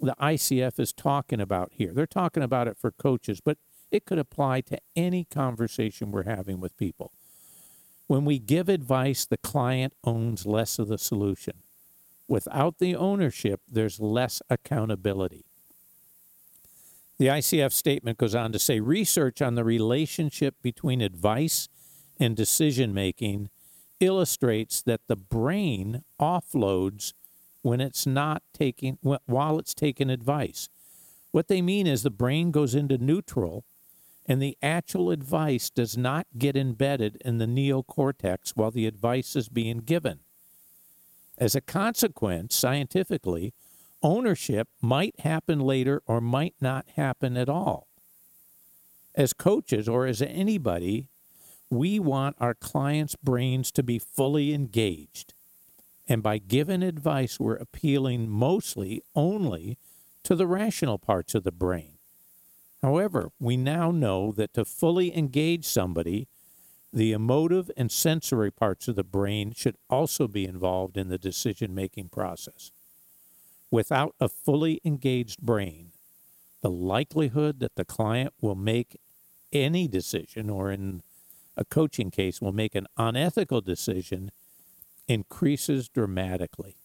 the 0.00 0.14
ICF 0.20 0.78
is 0.78 0.92
talking 0.92 1.40
about 1.40 1.72
here. 1.72 1.92
They're 1.92 2.06
talking 2.06 2.42
about 2.42 2.68
it 2.68 2.76
for 2.78 2.90
coaches, 2.90 3.40
but 3.40 3.58
it 3.90 4.04
could 4.04 4.18
apply 4.18 4.62
to 4.62 4.78
any 4.94 5.24
conversation 5.24 6.10
we're 6.10 6.24
having 6.24 6.60
with 6.60 6.76
people. 6.76 7.12
When 8.06 8.24
we 8.24 8.38
give 8.38 8.68
advice, 8.68 9.24
the 9.24 9.36
client 9.38 9.94
owns 10.04 10.46
less 10.46 10.78
of 10.78 10.88
the 10.88 10.98
solution. 10.98 11.62
Without 12.28 12.78
the 12.78 12.94
ownership, 12.94 13.60
there's 13.68 14.00
less 14.00 14.42
accountability. 14.50 15.44
The 17.18 17.26
ICF 17.26 17.72
statement 17.72 18.18
goes 18.18 18.34
on 18.34 18.52
to 18.52 18.58
say 18.58 18.80
research 18.80 19.40
on 19.40 19.54
the 19.54 19.64
relationship 19.64 20.54
between 20.62 21.00
advice 21.00 21.68
and 22.20 22.36
decision 22.36 22.92
making 22.92 23.48
illustrates 24.00 24.82
that 24.82 25.00
the 25.06 25.16
brain 25.16 26.02
offloads 26.20 27.14
when 27.62 27.80
it's 27.80 28.06
not 28.06 28.42
taking 28.52 28.98
while 29.00 29.58
it's 29.58 29.74
taking 29.74 30.10
advice. 30.10 30.68
What 31.32 31.48
they 31.48 31.62
mean 31.62 31.86
is 31.86 32.02
the 32.02 32.10
brain 32.10 32.50
goes 32.50 32.74
into 32.74 32.98
neutral 32.98 33.64
and 34.26 34.42
the 34.42 34.58
actual 34.62 35.10
advice 35.10 35.70
does 35.70 35.96
not 35.96 36.26
get 36.36 36.56
embedded 36.56 37.16
in 37.24 37.38
the 37.38 37.46
neocortex 37.46 38.52
while 38.54 38.70
the 38.70 38.86
advice 38.86 39.36
is 39.36 39.48
being 39.48 39.78
given. 39.78 40.20
As 41.38 41.54
a 41.54 41.60
consequence, 41.60 42.54
scientifically, 42.54 43.54
ownership 44.06 44.68
might 44.80 45.18
happen 45.20 45.58
later 45.58 46.00
or 46.06 46.20
might 46.20 46.54
not 46.60 46.86
happen 46.94 47.36
at 47.36 47.48
all. 47.48 47.88
As 49.16 49.32
coaches 49.32 49.88
or 49.88 50.06
as 50.06 50.22
anybody, 50.22 51.08
we 51.70 51.98
want 51.98 52.36
our 52.38 52.54
clients' 52.54 53.16
brains 53.16 53.72
to 53.72 53.82
be 53.82 53.98
fully 53.98 54.54
engaged. 54.54 55.34
And 56.08 56.22
by 56.22 56.38
giving 56.38 56.84
advice, 56.84 57.40
we're 57.40 57.56
appealing 57.56 58.30
mostly 58.30 59.02
only 59.16 59.76
to 60.22 60.36
the 60.36 60.46
rational 60.46 60.98
parts 60.98 61.34
of 61.34 61.42
the 61.42 61.50
brain. 61.50 61.98
However, 62.82 63.30
we 63.40 63.56
now 63.56 63.90
know 63.90 64.30
that 64.32 64.54
to 64.54 64.64
fully 64.64 65.16
engage 65.16 65.64
somebody, 65.64 66.28
the 66.92 67.10
emotive 67.10 67.72
and 67.76 67.90
sensory 67.90 68.52
parts 68.52 68.86
of 68.86 68.94
the 68.94 69.02
brain 69.02 69.52
should 69.56 69.76
also 69.90 70.28
be 70.28 70.44
involved 70.46 70.96
in 70.96 71.08
the 71.08 71.18
decision 71.18 71.74
making 71.74 72.10
process. 72.10 72.70
Without 73.70 74.14
a 74.20 74.28
fully 74.28 74.80
engaged 74.84 75.40
brain, 75.40 75.92
the 76.62 76.70
likelihood 76.70 77.60
that 77.60 77.76
the 77.76 77.84
client 77.84 78.32
will 78.40 78.54
make 78.54 78.96
any 79.52 79.88
decision, 79.88 80.48
or 80.48 80.70
in 80.70 81.02
a 81.56 81.64
coaching 81.64 82.10
case, 82.10 82.40
will 82.40 82.52
make 82.52 82.74
an 82.74 82.86
unethical 82.96 83.60
decision, 83.60 84.30
increases 85.08 85.88
dramatically. 85.88 86.76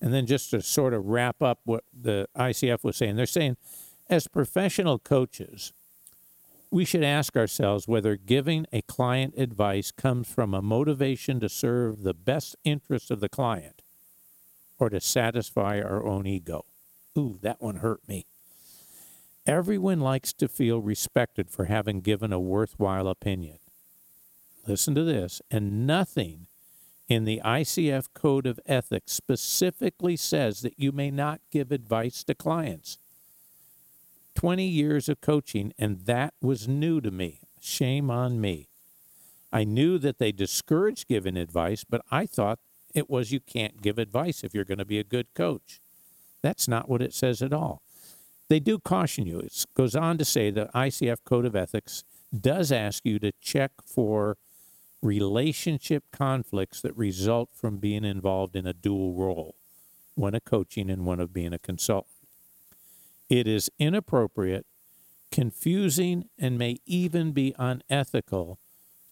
And 0.00 0.14
then, 0.14 0.26
just 0.26 0.50
to 0.50 0.62
sort 0.62 0.94
of 0.94 1.06
wrap 1.06 1.42
up 1.42 1.60
what 1.64 1.84
the 1.92 2.26
ICF 2.36 2.82
was 2.82 2.96
saying, 2.96 3.16
they're 3.16 3.26
saying 3.26 3.56
as 4.08 4.26
professional 4.26 4.98
coaches, 4.98 5.72
we 6.70 6.84
should 6.84 7.04
ask 7.04 7.36
ourselves 7.36 7.86
whether 7.86 8.16
giving 8.16 8.66
a 8.72 8.82
client 8.82 9.34
advice 9.36 9.90
comes 9.90 10.28
from 10.28 10.54
a 10.54 10.62
motivation 10.62 11.40
to 11.40 11.48
serve 11.48 12.02
the 12.02 12.14
best 12.14 12.56
interest 12.64 13.10
of 13.10 13.20
the 13.20 13.28
client 13.28 13.82
or 14.80 14.90
to 14.90 15.00
satisfy 15.00 15.80
our 15.80 16.04
own 16.06 16.26
ego. 16.26 16.64
Ooh, 17.16 17.38
that 17.42 17.60
one 17.60 17.76
hurt 17.76 18.00
me. 18.08 18.26
Everyone 19.46 20.00
likes 20.00 20.32
to 20.34 20.48
feel 20.48 20.80
respected 20.80 21.50
for 21.50 21.64
having 21.64 22.00
given 22.00 22.32
a 22.32 22.40
worthwhile 22.40 23.08
opinion. 23.08 23.58
Listen 24.66 24.94
to 24.94 25.04
this, 25.04 25.42
and 25.50 25.86
nothing 25.86 26.46
in 27.08 27.24
the 27.24 27.40
ICF 27.44 28.08
Code 28.14 28.46
of 28.46 28.60
Ethics 28.66 29.12
specifically 29.12 30.16
says 30.16 30.60
that 30.60 30.78
you 30.78 30.92
may 30.92 31.10
not 31.10 31.40
give 31.50 31.72
advice 31.72 32.22
to 32.24 32.34
clients. 32.34 32.98
20 34.34 34.64
years 34.64 35.08
of 35.08 35.20
coaching, 35.20 35.72
and 35.78 36.06
that 36.06 36.34
was 36.40 36.68
new 36.68 37.00
to 37.00 37.10
me. 37.10 37.40
Shame 37.60 38.10
on 38.10 38.40
me. 38.40 38.68
I 39.52 39.64
knew 39.64 39.98
that 39.98 40.18
they 40.18 40.30
discouraged 40.30 41.08
giving 41.08 41.36
advice, 41.36 41.82
but 41.82 42.02
I 42.10 42.26
thought 42.26 42.60
it 42.94 43.08
was 43.08 43.32
you 43.32 43.40
can't 43.40 43.82
give 43.82 43.98
advice 43.98 44.42
if 44.42 44.54
you're 44.54 44.64
going 44.64 44.78
to 44.78 44.84
be 44.84 44.98
a 44.98 45.04
good 45.04 45.32
coach. 45.34 45.80
That's 46.42 46.68
not 46.68 46.88
what 46.88 47.02
it 47.02 47.12
says 47.12 47.42
at 47.42 47.52
all. 47.52 47.82
They 48.48 48.60
do 48.60 48.78
caution 48.78 49.26
you. 49.26 49.38
It 49.38 49.66
goes 49.74 49.94
on 49.94 50.18
to 50.18 50.24
say 50.24 50.50
the 50.50 50.70
ICF 50.74 51.18
Code 51.24 51.46
of 51.46 51.54
Ethics 51.54 52.04
does 52.38 52.72
ask 52.72 53.04
you 53.04 53.18
to 53.20 53.32
check 53.40 53.72
for 53.84 54.36
relationship 55.02 56.04
conflicts 56.12 56.80
that 56.82 56.96
result 56.96 57.50
from 57.54 57.78
being 57.78 58.04
involved 58.04 58.56
in 58.56 58.66
a 58.66 58.72
dual 58.72 59.14
role, 59.14 59.54
one 60.14 60.34
of 60.34 60.44
coaching 60.44 60.90
and 60.90 61.06
one 61.06 61.20
of 61.20 61.32
being 61.32 61.52
a 61.52 61.58
consultant. 61.58 62.14
It 63.28 63.46
is 63.46 63.70
inappropriate, 63.78 64.66
confusing, 65.30 66.28
and 66.38 66.58
may 66.58 66.78
even 66.84 67.32
be 67.32 67.54
unethical 67.58 68.58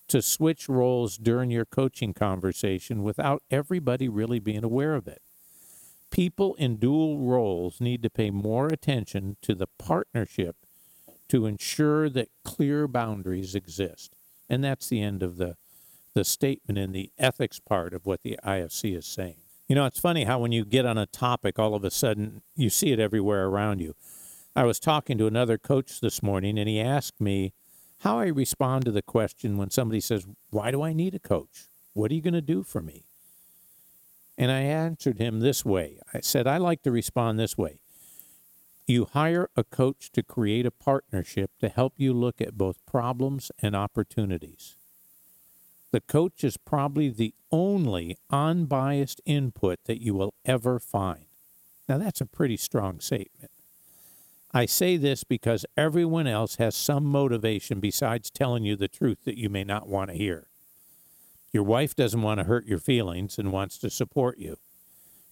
to 0.08 0.22
switch 0.22 0.68
roles 0.68 1.16
during 1.16 1.50
your 1.50 1.64
coaching 1.64 2.14
conversation 2.14 3.02
without 3.02 3.42
everybody 3.50 4.08
really 4.08 4.38
being 4.38 4.64
aware 4.64 4.94
of 4.94 5.06
it. 5.06 5.22
People 6.10 6.54
in 6.54 6.76
dual 6.76 7.18
roles 7.18 7.80
need 7.80 8.02
to 8.02 8.10
pay 8.10 8.30
more 8.30 8.66
attention 8.68 9.36
to 9.42 9.54
the 9.54 9.66
partnership 9.78 10.56
to 11.28 11.46
ensure 11.46 12.08
that 12.08 12.30
clear 12.44 12.88
boundaries 12.88 13.54
exist. 13.54 14.14
And 14.48 14.64
that's 14.64 14.88
the 14.88 15.02
end 15.02 15.22
of 15.22 15.36
the, 15.36 15.56
the 16.14 16.24
statement 16.24 16.78
in 16.78 16.92
the 16.92 17.12
ethics 17.18 17.60
part 17.60 17.92
of 17.92 18.06
what 18.06 18.22
the 18.22 18.38
IFC 18.42 18.96
is 18.96 19.06
saying. 19.06 19.36
You 19.68 19.74
know, 19.74 19.84
it's 19.84 20.00
funny 20.00 20.24
how 20.24 20.38
when 20.38 20.52
you 20.52 20.64
get 20.64 20.86
on 20.86 20.96
a 20.96 21.04
topic, 21.04 21.58
all 21.58 21.74
of 21.74 21.84
a 21.84 21.90
sudden 21.90 22.40
you 22.56 22.70
see 22.70 22.90
it 22.92 22.98
everywhere 22.98 23.46
around 23.46 23.80
you. 23.80 23.94
I 24.56 24.64
was 24.64 24.80
talking 24.80 25.18
to 25.18 25.26
another 25.26 25.58
coach 25.58 26.00
this 26.00 26.22
morning, 26.22 26.58
and 26.58 26.68
he 26.68 26.80
asked 26.80 27.20
me 27.20 27.52
how 28.00 28.18
I 28.18 28.26
respond 28.26 28.84
to 28.84 28.92
the 28.92 29.02
question 29.02 29.56
when 29.56 29.70
somebody 29.70 30.00
says, 30.00 30.26
Why 30.50 30.70
do 30.70 30.82
I 30.82 30.92
need 30.92 31.14
a 31.14 31.18
coach? 31.18 31.66
What 31.94 32.10
are 32.10 32.14
you 32.14 32.22
going 32.22 32.34
to 32.34 32.40
do 32.40 32.62
for 32.62 32.80
me? 32.80 33.04
And 34.36 34.52
I 34.52 34.60
answered 34.60 35.18
him 35.18 35.40
this 35.40 35.64
way 35.64 35.98
I 36.14 36.20
said, 36.20 36.46
I 36.46 36.58
like 36.58 36.82
to 36.82 36.92
respond 36.92 37.38
this 37.38 37.58
way. 37.58 37.80
You 38.86 39.06
hire 39.12 39.50
a 39.56 39.64
coach 39.64 40.10
to 40.12 40.22
create 40.22 40.64
a 40.64 40.70
partnership 40.70 41.50
to 41.60 41.68
help 41.68 41.94
you 41.96 42.14
look 42.14 42.40
at 42.40 42.56
both 42.56 42.84
problems 42.86 43.50
and 43.60 43.76
opportunities. 43.76 44.76
The 45.90 46.00
coach 46.00 46.44
is 46.44 46.56
probably 46.56 47.08
the 47.08 47.34
only 47.50 48.16
unbiased 48.30 49.20
input 49.26 49.80
that 49.86 50.00
you 50.00 50.14
will 50.14 50.34
ever 50.44 50.78
find. 50.78 51.26
Now, 51.88 51.98
that's 51.98 52.20
a 52.20 52.26
pretty 52.26 52.56
strong 52.56 53.00
statement. 53.00 53.50
I 54.52 54.64
say 54.64 54.96
this 54.96 55.24
because 55.24 55.66
everyone 55.76 56.26
else 56.26 56.56
has 56.56 56.74
some 56.74 57.04
motivation 57.04 57.80
besides 57.80 58.30
telling 58.30 58.64
you 58.64 58.76
the 58.76 58.88
truth 58.88 59.24
that 59.24 59.36
you 59.36 59.50
may 59.50 59.62
not 59.62 59.88
want 59.88 60.10
to 60.10 60.16
hear. 60.16 60.48
Your 61.52 61.62
wife 61.62 61.94
doesn't 61.94 62.22
want 62.22 62.38
to 62.38 62.44
hurt 62.44 62.66
your 62.66 62.78
feelings 62.78 63.38
and 63.38 63.52
wants 63.52 63.78
to 63.78 63.90
support 63.90 64.38
you. 64.38 64.56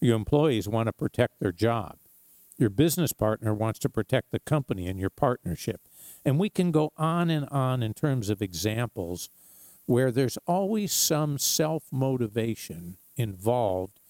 Your 0.00 0.16
employees 0.16 0.68
want 0.68 0.88
to 0.88 0.92
protect 0.92 1.40
their 1.40 1.52
job. 1.52 1.96
Your 2.59 2.70
business 2.70 3.12
partner 3.12 3.55
wants 3.55 3.79
to 3.81 3.88
protect 3.88 4.33
the 4.33 4.38
company 4.38 4.87
and 4.87 4.98
your 4.98 5.11
partnership. 5.11 5.81
And 6.24 6.38
we 6.38 6.50
can 6.50 6.70
go 6.70 6.92
on 6.96 7.31
and 7.31 7.46
on 7.50 7.83
in 7.83 7.94
terms 7.94 8.29
of 8.29 8.42
examples 8.42 9.31
where 9.87 10.11
there's 10.11 10.38
always 10.46 10.92
some 10.92 11.38
self 11.38 11.85
motivation 11.90 12.96
involved 13.16 14.00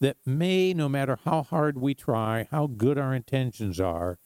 that 0.00 0.16
may, 0.24 0.74
no 0.74 0.88
matter 0.88 1.18
how 1.24 1.42
hard 1.42 1.78
we 1.78 1.94
try, 1.94 2.46
how 2.50 2.66
good 2.66 2.98
our 2.98 3.14
intentions 3.14 3.80
are, 3.80 4.18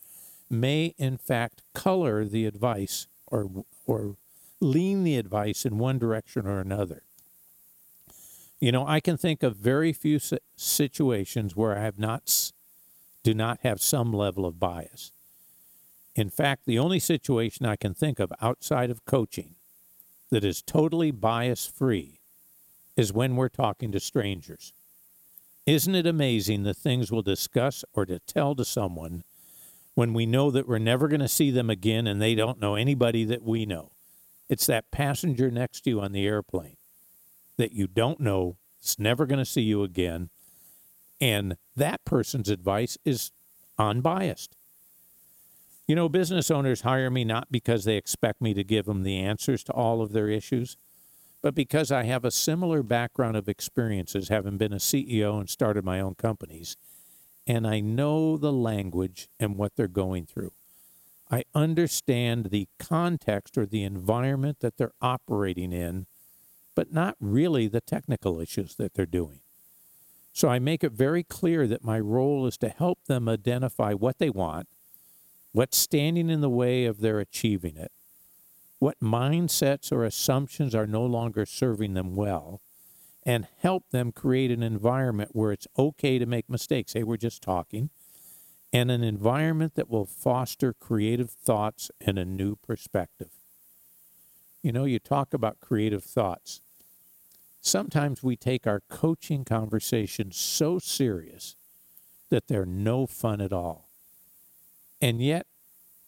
may 0.50 0.94
in 0.98 1.16
fact 1.16 1.62
color 1.74 2.24
the 2.24 2.44
advice 2.44 3.06
or, 3.26 3.48
or 3.86 4.16
lean 4.60 5.04
the 5.04 5.16
advice 5.16 5.64
in 5.64 5.78
one 5.78 5.98
direction 5.98 6.46
or 6.46 6.60
another. 6.60 7.02
You 8.60 8.72
know, 8.72 8.86
I 8.86 9.00
can 9.00 9.16
think 9.16 9.42
of 9.42 9.56
very 9.56 9.92
few 9.92 10.18
situations 10.56 11.56
where 11.56 11.78
I 11.78 11.80
have 11.80 11.98
not 11.98 12.52
do 13.22 13.34
not 13.34 13.60
have 13.62 13.80
some 13.80 14.12
level 14.12 14.46
of 14.46 14.58
bias. 14.58 15.12
In 16.14 16.30
fact, 16.30 16.66
the 16.66 16.78
only 16.78 16.98
situation 16.98 17.66
I 17.66 17.76
can 17.76 17.94
think 17.94 18.18
of 18.18 18.32
outside 18.40 18.90
of 18.90 19.04
coaching 19.04 19.54
that 20.30 20.44
is 20.44 20.62
totally 20.62 21.10
bias 21.10 21.66
free 21.66 22.20
is 22.96 23.12
when 23.12 23.36
we're 23.36 23.48
talking 23.48 23.92
to 23.92 24.00
strangers. 24.00 24.72
Isn't 25.66 25.94
it 25.94 26.06
amazing 26.06 26.62
the 26.62 26.74
things 26.74 27.12
we'll 27.12 27.22
discuss 27.22 27.84
or 27.94 28.06
to 28.06 28.18
tell 28.18 28.54
to 28.54 28.64
someone 28.64 29.24
when 29.94 30.14
we 30.14 30.26
know 30.26 30.50
that 30.50 30.68
we're 30.68 30.78
never 30.78 31.08
going 31.08 31.20
to 31.20 31.28
see 31.28 31.50
them 31.50 31.70
again 31.70 32.06
and 32.06 32.20
they 32.20 32.34
don't 32.34 32.60
know 32.60 32.74
anybody 32.74 33.24
that 33.24 33.42
we 33.42 33.66
know? 33.66 33.90
It's 34.48 34.66
that 34.66 34.90
passenger 34.90 35.50
next 35.50 35.82
to 35.82 35.90
you 35.90 36.00
on 36.00 36.12
the 36.12 36.26
airplane 36.26 36.76
that 37.60 37.72
you 37.72 37.86
don't 37.86 38.18
know, 38.18 38.56
is 38.82 38.98
never 38.98 39.26
going 39.26 39.38
to 39.38 39.44
see 39.44 39.60
you 39.60 39.82
again. 39.82 40.30
And 41.20 41.56
that 41.76 42.02
person's 42.06 42.48
advice 42.48 42.96
is 43.04 43.32
unbiased. 43.78 44.56
You 45.86 45.94
know, 45.94 46.08
business 46.08 46.50
owners 46.50 46.80
hire 46.80 47.10
me 47.10 47.24
not 47.24 47.52
because 47.52 47.84
they 47.84 47.96
expect 47.96 48.40
me 48.40 48.54
to 48.54 48.64
give 48.64 48.86
them 48.86 49.02
the 49.02 49.18
answers 49.18 49.62
to 49.64 49.72
all 49.72 50.00
of 50.00 50.12
their 50.12 50.28
issues, 50.28 50.76
but 51.42 51.54
because 51.54 51.90
I 51.92 52.04
have 52.04 52.24
a 52.24 52.30
similar 52.30 52.82
background 52.82 53.36
of 53.36 53.48
experiences, 53.48 54.28
having 54.28 54.56
been 54.56 54.72
a 54.72 54.76
CEO 54.76 55.38
and 55.38 55.48
started 55.48 55.84
my 55.84 56.00
own 56.00 56.14
companies, 56.14 56.76
and 57.50 57.66
I 57.66 57.80
know 57.80 58.36
the 58.36 58.52
language 58.52 59.28
and 59.40 59.56
what 59.56 59.74
they're 59.74 59.88
going 59.88 60.24
through. 60.24 60.52
I 61.32 61.42
understand 61.52 62.46
the 62.46 62.68
context 62.78 63.58
or 63.58 63.66
the 63.66 63.82
environment 63.82 64.60
that 64.60 64.76
they're 64.76 64.92
operating 65.02 65.72
in, 65.72 66.06
but 66.76 66.92
not 66.92 67.16
really 67.18 67.66
the 67.66 67.80
technical 67.80 68.38
issues 68.38 68.76
that 68.76 68.94
they're 68.94 69.04
doing. 69.04 69.40
So 70.32 70.48
I 70.48 70.60
make 70.60 70.84
it 70.84 70.92
very 70.92 71.24
clear 71.24 71.66
that 71.66 71.82
my 71.82 71.98
role 71.98 72.46
is 72.46 72.56
to 72.58 72.68
help 72.68 73.00
them 73.06 73.28
identify 73.28 73.94
what 73.94 74.18
they 74.18 74.30
want, 74.30 74.68
what's 75.50 75.76
standing 75.76 76.30
in 76.30 76.42
the 76.42 76.48
way 76.48 76.84
of 76.84 77.00
their 77.00 77.18
achieving 77.18 77.76
it, 77.76 77.90
what 78.78 79.00
mindsets 79.00 79.90
or 79.90 80.04
assumptions 80.04 80.72
are 80.72 80.86
no 80.86 81.04
longer 81.04 81.44
serving 81.44 81.94
them 81.94 82.14
well, 82.14 82.60
and 83.24 83.46
help 83.58 83.90
them 83.90 84.12
create 84.12 84.50
an 84.50 84.62
environment 84.62 85.30
where 85.32 85.52
it's 85.52 85.66
okay 85.78 86.18
to 86.18 86.26
make 86.26 86.48
mistakes. 86.48 86.94
Hey, 86.94 87.02
we're 87.02 87.16
just 87.16 87.42
talking. 87.42 87.90
And 88.72 88.90
an 88.90 89.02
environment 89.02 89.74
that 89.74 89.90
will 89.90 90.06
foster 90.06 90.72
creative 90.72 91.30
thoughts 91.30 91.90
and 92.00 92.18
a 92.18 92.24
new 92.24 92.56
perspective. 92.56 93.30
You 94.62 94.72
know, 94.72 94.84
you 94.84 94.98
talk 94.98 95.34
about 95.34 95.60
creative 95.60 96.04
thoughts. 96.04 96.60
Sometimes 97.60 98.22
we 98.22 98.36
take 98.36 98.66
our 98.66 98.80
coaching 98.88 99.44
conversations 99.44 100.36
so 100.36 100.78
serious 100.78 101.56
that 102.30 102.46
they're 102.46 102.64
no 102.64 103.06
fun 103.06 103.40
at 103.40 103.52
all. 103.52 103.88
And 105.00 105.20
yet, 105.20 105.46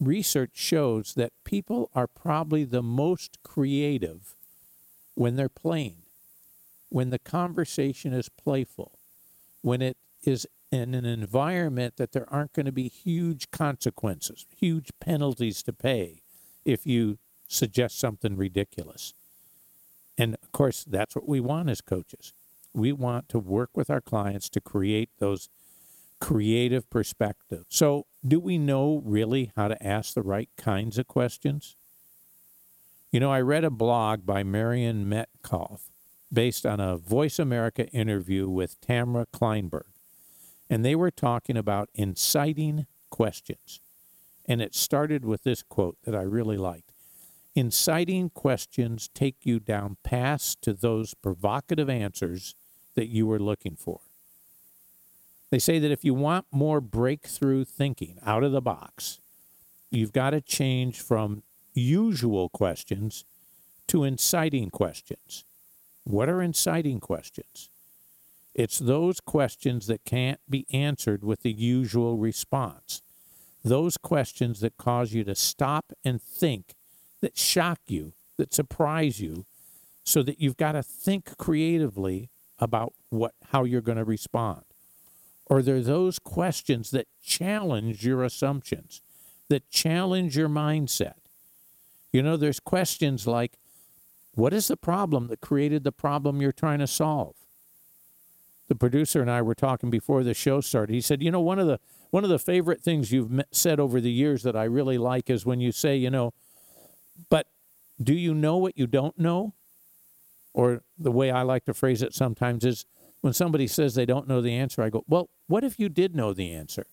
research 0.01 0.53
shows 0.55 1.14
that 1.14 1.33
people 1.44 1.90
are 1.94 2.07
probably 2.07 2.64
the 2.64 2.83
most 2.83 3.38
creative 3.42 4.35
when 5.14 5.37
they're 5.37 5.48
playing 5.48 6.02
when 6.92 7.09
the 7.09 7.18
conversation 7.18 8.12
is 8.12 8.28
playful, 8.28 8.98
when 9.62 9.81
it 9.81 9.96
is 10.24 10.46
in 10.70 10.94
an 10.94 11.07
environment 11.07 11.96
that 11.96 12.12
there 12.12 12.31
aren't 12.31 12.52
going 12.52 12.66
to 12.66 12.72
be 12.72 12.88
huge 12.88 13.50
consequences, 13.50 14.46
huge 14.55 14.90
penalties 15.00 15.62
to 15.62 15.72
pay 15.72 16.20
if 16.66 16.87
you 16.87 17.18
suggest 17.48 17.98
something 17.98 18.37
ridiculous. 18.37 19.14
And 20.18 20.37
of 20.42 20.52
course, 20.52 20.85
that's 20.85 21.16
what 21.16 21.26
we 21.26 21.40
want 21.40 21.70
as 21.70 21.81
coaches. 21.81 22.35
We 22.74 22.92
want 22.92 23.31
to 23.31 23.38
work 23.38 23.70
with 23.74 23.88
our 23.88 24.02
clients 24.02 24.50
to 24.50 24.61
create 24.61 25.09
those 25.18 25.48
creative 26.20 26.88
perspectives. 26.90 27.64
So, 27.70 28.05
do 28.26 28.38
we 28.38 28.59
know 28.59 29.02
really 29.05 29.50
how 29.57 29.68
to 29.68 29.83
ask 29.83 30.12
the 30.12 30.22
right 30.22 30.50
kinds 30.59 30.98
of 30.98 31.09
questions? 31.09 31.74
You 33.11 33.20
know, 33.20 33.33
I 33.33 33.40
read 33.40 33.64
a 33.64 33.70
blog 33.70 34.26
by 34.26 34.42
Maureen 34.42 35.09
Metcalf 35.09 35.91
based 36.33 36.64
on 36.64 36.81
a 36.81 36.99
VoiceAmerica 36.99 37.88
interview 37.92 38.49
with 38.49 38.81
Tamara 38.81 39.27
Kleinberg. 39.27 39.85
And 40.71 40.85
they 40.85 40.95
were 40.95 41.11
talking 41.11 41.57
about 41.57 41.90
inciting 41.95 42.87
questions. 43.11 43.81
And 44.47 44.62
it 44.62 44.75
started 44.75 45.25
with 45.25 45.42
this 45.42 45.62
quote 45.62 45.99
that 46.05 46.14
I 46.14 46.23
really 46.23 46.57
liked 46.57 46.92
Inciting 47.55 48.31
questions 48.31 49.11
take 49.12 49.37
you 49.42 49.61
down 49.61 49.99
paths 50.03 50.57
to 50.62 50.73
those 50.73 51.12
provocative 51.12 51.90
answers 51.90 52.55
that 52.95 53.09
you 53.09 53.27
were 53.27 53.38
looking 53.38 53.77
for. 53.77 54.01
They 55.51 55.59
say 55.59 55.79
that 55.79 55.90
if 55.90 56.03
you 56.03 56.14
want 56.14 56.47
more 56.51 56.81
breakthrough 56.81 57.66
thinking 57.66 58.18
out 58.25 58.42
of 58.42 58.53
the 58.53 58.62
box, 58.62 59.21
you've 59.90 60.12
got 60.12 60.31
to 60.31 60.40
change 60.40 61.03
from 61.03 61.42
usual 61.75 62.49
questions 62.49 63.27
to 63.88 64.03
inciting 64.03 64.71
questions. 64.71 65.45
What 66.05 66.29
are 66.29 66.43
inciting 66.43 67.01
questions? 67.01 67.71
It's 68.55 68.79
those 68.79 69.21
questions 69.21 69.87
that 69.87 70.05
can't 70.05 70.41
be 70.49 70.67
answered 70.73 71.25
with 71.25 71.43
the 71.43 71.53
usual 71.53 72.19
response. 72.19 73.03
Those 73.65 73.97
questions 73.97 74.61
that 74.61 74.77
cause 74.77 75.12
you 75.12 75.25
to 75.25 75.35
stop 75.35 75.93
and 76.05 76.21
think, 76.21 76.75
that 77.21 77.38
shock 77.38 77.79
you, 77.87 78.12
that 78.37 78.53
surprise 78.53 79.21
you, 79.21 79.47
so 80.05 80.23
that 80.25 80.41
you've 80.41 80.57
got 80.57 80.73
to 80.73 80.83
think 80.83 81.37
creatively 81.38 82.29
about 82.59 82.93
what 83.09 83.35
how 83.53 83.65
you're 83.65 83.81
going 83.81 83.99
to 83.99 84.05
respond. 84.05 84.62
Or 85.47 85.62
they're 85.62 85.81
those 85.81 86.19
questions 86.19 86.91
that 86.91 87.07
challenge 87.25 88.05
your 88.05 88.25
assumptions, 88.25 89.01
that 89.49 89.71
challenge 89.71 90.37
your 90.37 90.49
mindset. 90.49 91.15
You 92.12 92.23
know, 92.23 92.37
there's 92.37 92.61
questions 92.61 93.27
like, 93.27 93.59
what 94.35 94.53
is 94.53 94.68
the 94.68 94.77
problem 94.77 95.29
that 95.29 95.40
created 95.40 95.85
the 95.85 95.92
problem 95.92 96.40
you're 96.40 96.53
trying 96.53 96.79
to 96.79 96.87
solve? 96.87 97.37
The 98.68 98.75
producer 98.75 99.21
and 99.21 99.31
I 99.31 99.42
were 99.42 99.55
talking 99.55 99.90
before 99.90 100.23
the 100.23 100.35
show 100.35 100.61
started. 100.61 100.95
He 100.95 101.01
said, 101.01 101.23
"You 101.23 101.31
know, 101.31 101.40
one 101.40 101.59
of 101.59 101.66
the 101.66 101.79
one 102.11 102.25
of 102.25 102.31
the 102.31 102.38
favorite 102.38 102.81
things 102.81 103.12
you've 103.12 103.42
said 103.51 103.81
over 103.81 104.01
the 104.01 104.11
years 104.11 104.42
that 104.42 104.57
I 104.57 104.64
really 104.64 104.99
like 104.99 105.29
is 105.29 105.45
when 105.45 105.61
you 105.61 105.73
say, 105.73 105.97
you 105.97 106.11
know, 106.11 106.33
but 107.29 107.49
do 108.03 108.14
you 108.14 108.35
know 108.35 108.57
what 108.57 108.79
you 108.79 108.87
don't 108.87 109.18
know?" 109.18 109.55
Or 110.55 110.83
the 110.99 111.12
way 111.12 111.31
I 111.31 111.42
like 111.42 111.64
to 111.66 111.75
phrase 111.75 112.03
it 112.03 112.14
sometimes 112.14 112.64
is 112.64 112.87
when 113.21 113.33
somebody 113.33 113.66
says 113.66 113.95
they 113.95 114.07
don't 114.07 114.29
know 114.29 114.40
the 114.40 114.55
answer, 114.55 114.83
I 114.83 114.90
go, 114.90 115.05
"Well, 115.07 115.29
what 115.47 115.64
if 115.64 115.79
you 115.79 115.88
did 115.88 116.14
know 116.14 116.33
the 116.33 116.53
answer?" 116.53 116.87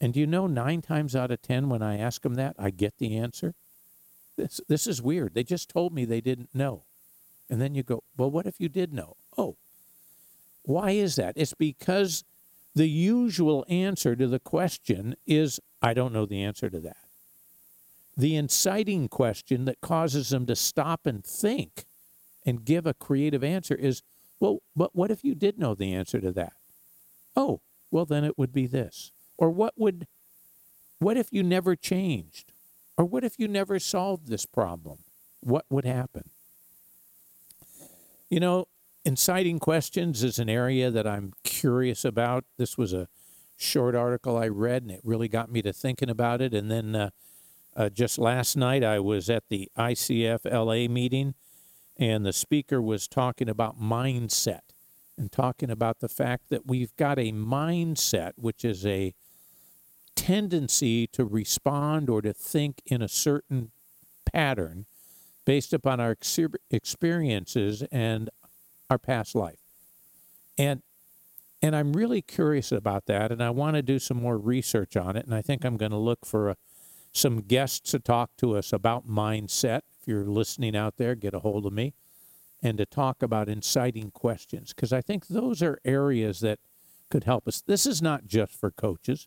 And 0.00 0.12
do 0.12 0.20
you 0.20 0.26
know 0.26 0.46
9 0.46 0.82
times 0.82 1.14
out 1.16 1.30
of 1.30 1.42
10 1.42 1.68
when 1.68 1.82
I 1.82 1.98
ask 1.98 2.22
them 2.22 2.34
that, 2.34 2.56
I 2.58 2.70
get 2.70 2.98
the 2.98 3.16
answer? 3.16 3.54
This, 4.42 4.60
this 4.66 4.86
is 4.88 5.00
weird. 5.00 5.34
They 5.34 5.44
just 5.44 5.68
told 5.68 5.92
me 5.94 6.04
they 6.04 6.20
didn't 6.20 6.52
know. 6.52 6.82
And 7.48 7.60
then 7.60 7.74
you 7.76 7.84
go, 7.84 8.02
well, 8.16 8.30
what 8.30 8.46
if 8.46 8.58
you 8.58 8.68
did 8.68 8.92
know? 8.92 9.16
Oh, 9.38 9.56
why 10.62 10.92
is 10.92 11.14
that? 11.16 11.34
It's 11.36 11.54
because 11.54 12.24
the 12.74 12.88
usual 12.88 13.64
answer 13.68 14.16
to 14.16 14.26
the 14.26 14.40
question 14.40 15.14
is, 15.26 15.60
I 15.80 15.94
don't 15.94 16.12
know 16.12 16.26
the 16.26 16.42
answer 16.42 16.68
to 16.70 16.80
that. 16.80 16.96
The 18.16 18.34
inciting 18.34 19.08
question 19.08 19.64
that 19.66 19.80
causes 19.80 20.30
them 20.30 20.46
to 20.46 20.56
stop 20.56 21.06
and 21.06 21.24
think 21.24 21.84
and 22.44 22.64
give 22.64 22.84
a 22.84 22.94
creative 22.94 23.44
answer 23.44 23.74
is, 23.74 24.02
well, 24.40 24.58
but 24.74 24.94
what 24.96 25.12
if 25.12 25.22
you 25.22 25.36
did 25.36 25.56
know 25.56 25.74
the 25.74 25.94
answer 25.94 26.20
to 26.20 26.32
that? 26.32 26.54
Oh, 27.36 27.60
well, 27.92 28.06
then 28.06 28.24
it 28.24 28.36
would 28.36 28.52
be 28.52 28.66
this. 28.66 29.12
Or 29.38 29.50
what 29.50 29.74
would, 29.76 30.08
what 30.98 31.16
if 31.16 31.28
you 31.30 31.44
never 31.44 31.76
changed? 31.76 32.51
Or 32.96 33.04
what 33.04 33.24
if 33.24 33.38
you 33.38 33.48
never 33.48 33.78
solved 33.78 34.28
this 34.28 34.46
problem? 34.46 34.98
What 35.40 35.64
would 35.70 35.84
happen? 35.84 36.30
You 38.30 38.40
know, 38.40 38.66
inciting 39.04 39.58
questions 39.58 40.22
is 40.22 40.38
an 40.38 40.48
area 40.48 40.90
that 40.90 41.06
I'm 41.06 41.32
curious 41.42 42.04
about. 42.04 42.44
This 42.58 42.78
was 42.78 42.92
a 42.92 43.08
short 43.56 43.94
article 43.94 44.36
I 44.36 44.48
read, 44.48 44.82
and 44.82 44.90
it 44.90 45.00
really 45.04 45.28
got 45.28 45.50
me 45.50 45.62
to 45.62 45.72
thinking 45.72 46.10
about 46.10 46.40
it. 46.40 46.54
And 46.54 46.70
then 46.70 46.94
uh, 46.94 47.10
uh, 47.76 47.88
just 47.88 48.18
last 48.18 48.56
night, 48.56 48.84
I 48.84 49.00
was 49.00 49.30
at 49.30 49.44
the 49.48 49.70
ICF 49.76 50.44
LA 50.44 50.92
meeting, 50.92 51.34
and 51.96 52.24
the 52.24 52.32
speaker 52.32 52.80
was 52.82 53.08
talking 53.08 53.48
about 53.48 53.80
mindset 53.80 54.60
and 55.16 55.30
talking 55.30 55.70
about 55.70 56.00
the 56.00 56.08
fact 56.08 56.48
that 56.48 56.66
we've 56.66 56.94
got 56.96 57.18
a 57.18 57.32
mindset, 57.32 58.32
which 58.36 58.64
is 58.64 58.84
a 58.86 59.14
tendency 60.22 61.08
to 61.08 61.24
respond 61.24 62.08
or 62.08 62.22
to 62.22 62.32
think 62.32 62.80
in 62.86 63.02
a 63.02 63.08
certain 63.08 63.72
pattern 64.32 64.86
based 65.44 65.72
upon 65.72 65.98
our 65.98 66.16
experiences 66.70 67.82
and 67.90 68.30
our 68.88 68.98
past 68.98 69.34
life. 69.34 69.58
And 70.56 70.82
and 71.64 71.74
I'm 71.74 71.92
really 71.92 72.22
curious 72.22 72.70
about 72.70 73.06
that 73.06 73.32
and 73.32 73.42
I 73.42 73.50
want 73.50 73.74
to 73.74 73.82
do 73.82 73.98
some 73.98 74.22
more 74.22 74.38
research 74.38 74.96
on 74.96 75.16
it 75.16 75.26
and 75.26 75.34
I 75.34 75.42
think 75.42 75.64
I'm 75.64 75.76
going 75.76 75.90
to 75.90 75.98
look 75.98 76.24
for 76.24 76.50
a, 76.50 76.56
some 77.12 77.40
guests 77.40 77.90
to 77.90 77.98
talk 77.98 78.30
to 78.36 78.56
us 78.56 78.72
about 78.72 79.08
mindset. 79.08 79.80
If 80.00 80.06
you're 80.06 80.24
listening 80.24 80.76
out 80.76 80.98
there, 80.98 81.16
get 81.16 81.34
a 81.34 81.40
hold 81.40 81.66
of 81.66 81.72
me 81.72 81.94
and 82.62 82.78
to 82.78 82.86
talk 82.86 83.24
about 83.24 83.48
inciting 83.48 84.12
questions 84.12 84.72
because 84.72 84.92
I 84.92 85.00
think 85.00 85.26
those 85.26 85.62
are 85.62 85.80
areas 85.84 86.38
that 86.40 86.60
could 87.10 87.24
help 87.24 87.48
us. 87.48 87.60
This 87.60 87.86
is 87.86 88.00
not 88.00 88.26
just 88.26 88.54
for 88.54 88.70
coaches. 88.70 89.26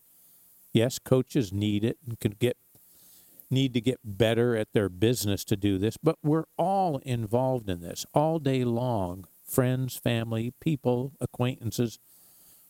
Yes, 0.76 1.00
coaches 1.00 1.54
need 1.54 1.86
it 1.86 2.00
and 2.06 2.20
can 2.20 2.34
get 2.38 2.58
need 3.50 3.74
to 3.76 3.80
get 3.80 4.00
better 4.04 4.58
at 4.58 4.74
their 4.74 4.90
business 4.90 5.46
to 5.46 5.56
do 5.56 5.78
this, 5.78 5.96
but 5.96 6.18
we're 6.22 6.44
all 6.58 6.98
involved 6.98 7.70
in 7.70 7.80
this 7.80 8.06
all 8.14 8.40
day 8.40 8.66
long. 8.66 9.26
Friends, 9.48 9.96
family, 9.96 10.52
people, 10.60 11.14
acquaintances 11.22 11.98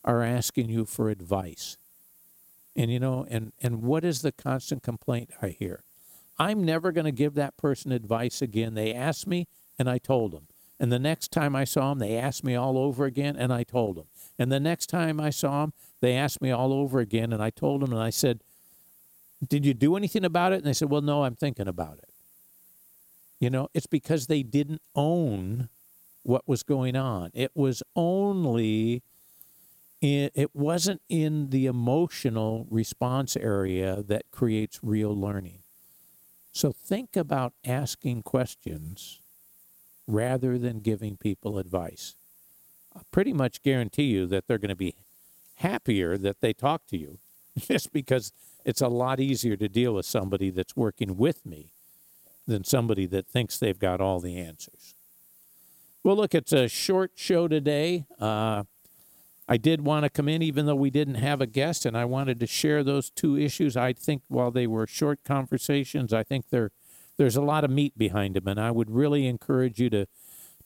are 0.03 0.21
asking 0.21 0.69
you 0.69 0.85
for 0.85 1.09
advice. 1.09 1.77
And 2.75 2.91
you 2.91 2.99
know, 2.99 3.25
and 3.27 3.53
and 3.59 3.81
what 3.81 4.05
is 4.05 4.21
the 4.21 4.31
constant 4.31 4.83
complaint 4.83 5.31
I 5.41 5.47
hear? 5.47 5.83
I'm 6.37 6.63
never 6.63 6.91
going 6.91 7.05
to 7.05 7.11
give 7.11 7.33
that 7.33 7.57
person 7.57 7.91
advice 7.91 8.39
again. 8.39 8.75
They 8.75 8.93
asked 8.93 9.25
me 9.25 9.47
and 9.79 9.89
I 9.89 9.97
told 9.97 10.31
them. 10.31 10.45
And 10.79 10.91
the 10.91 10.99
next 10.99 11.31
time 11.31 11.55
I 11.55 11.63
saw 11.63 11.89
them, 11.89 11.99
they 11.99 12.17
asked 12.17 12.43
me 12.43 12.55
all 12.55 12.77
over 12.77 13.05
again 13.05 13.35
and 13.35 13.53
I 13.53 13.63
told 13.63 13.95
them. 13.95 14.05
And 14.37 14.51
the 14.51 14.59
next 14.59 14.87
time 14.87 15.19
I 15.19 15.29
saw 15.29 15.61
them, 15.61 15.73
they 16.01 16.13
asked 16.13 16.41
me 16.41 16.51
all 16.51 16.73
over 16.73 16.99
again, 16.99 17.31
and 17.31 17.41
I 17.41 17.49
told 17.49 17.81
them, 17.81 17.93
and 17.93 18.01
I 18.01 18.09
said, 18.09 18.41
Did 19.47 19.65
you 19.65 19.73
do 19.73 19.95
anything 19.95 20.25
about 20.25 20.51
it? 20.51 20.57
And 20.57 20.65
they 20.65 20.73
said, 20.73 20.89
Well, 20.89 21.01
no, 21.01 21.23
I'm 21.23 21.35
thinking 21.35 21.67
about 21.67 21.97
it. 21.99 22.09
You 23.39 23.49
know, 23.49 23.69
it's 23.73 23.87
because 23.87 24.27
they 24.27 24.43
didn't 24.43 24.81
own 24.93 25.69
what 26.23 26.47
was 26.47 26.63
going 26.63 26.95
on. 26.95 27.31
It 27.33 27.51
was 27.55 27.81
only 27.95 29.03
it 30.01 30.53
wasn't 30.53 31.01
in 31.09 31.49
the 31.49 31.65
emotional 31.65 32.67
response 32.69 33.35
area 33.35 34.03
that 34.03 34.29
creates 34.29 34.79
real 34.83 35.15
learning. 35.15 35.63
So 36.51 36.71
think 36.71 37.15
about 37.15 37.53
asking 37.65 38.21
questions 38.21 39.19
rather 40.07 40.57
than 40.57 40.79
giving 40.79 41.17
people 41.17 41.57
advice. 41.57 42.15
I 42.95 43.01
pretty 43.11 43.33
much 43.33 43.63
guarantee 43.63 44.03
you 44.03 44.25
that 44.27 44.47
they're 44.47 44.57
going 44.57 44.69
to 44.69 44.75
be 44.75 44.95
happier 45.57 46.17
that 46.17 46.41
they 46.41 46.53
talk 46.53 46.85
to 46.87 46.97
you 46.97 47.19
just 47.57 47.91
because 47.91 48.31
it's 48.63 48.81
a 48.81 48.87
lot 48.87 49.19
easier 49.19 49.55
to 49.57 49.69
deal 49.69 49.93
with 49.93 50.05
somebody 50.05 50.49
that's 50.49 50.75
working 50.75 51.17
with 51.17 51.45
me 51.45 51.71
than 52.47 52.63
somebody 52.63 53.05
that 53.07 53.27
thinks 53.27 53.57
they've 53.57 53.79
got 53.79 54.01
all 54.01 54.19
the 54.19 54.37
answers. 54.37 54.95
Well, 56.03 56.15
look, 56.15 56.35
it's 56.35 56.53
a 56.53 56.67
short 56.67 57.11
show 57.15 57.47
today. 57.47 58.05
Uh, 58.19 58.63
I 59.47 59.57
did 59.57 59.81
want 59.81 60.03
to 60.03 60.09
come 60.09 60.27
in, 60.27 60.41
even 60.41 60.65
though 60.65 60.75
we 60.75 60.89
didn't 60.89 61.15
have 61.15 61.41
a 61.41 61.47
guest, 61.47 61.85
and 61.85 61.97
I 61.97 62.05
wanted 62.05 62.39
to 62.39 62.47
share 62.47 62.83
those 62.83 63.09
two 63.09 63.37
issues. 63.37 63.77
I 63.77 63.93
think 63.93 64.23
while 64.27 64.51
they 64.51 64.67
were 64.67 64.87
short 64.87 65.19
conversations, 65.23 66.13
I 66.13 66.23
think 66.23 66.49
there, 66.49 66.71
there's 67.17 67.35
a 67.35 67.41
lot 67.41 67.63
of 67.63 67.71
meat 67.71 67.97
behind 67.97 68.35
them, 68.35 68.47
and 68.47 68.59
I 68.59 68.71
would 68.71 68.91
really 68.91 69.27
encourage 69.27 69.79
you 69.79 69.89
to, 69.91 70.07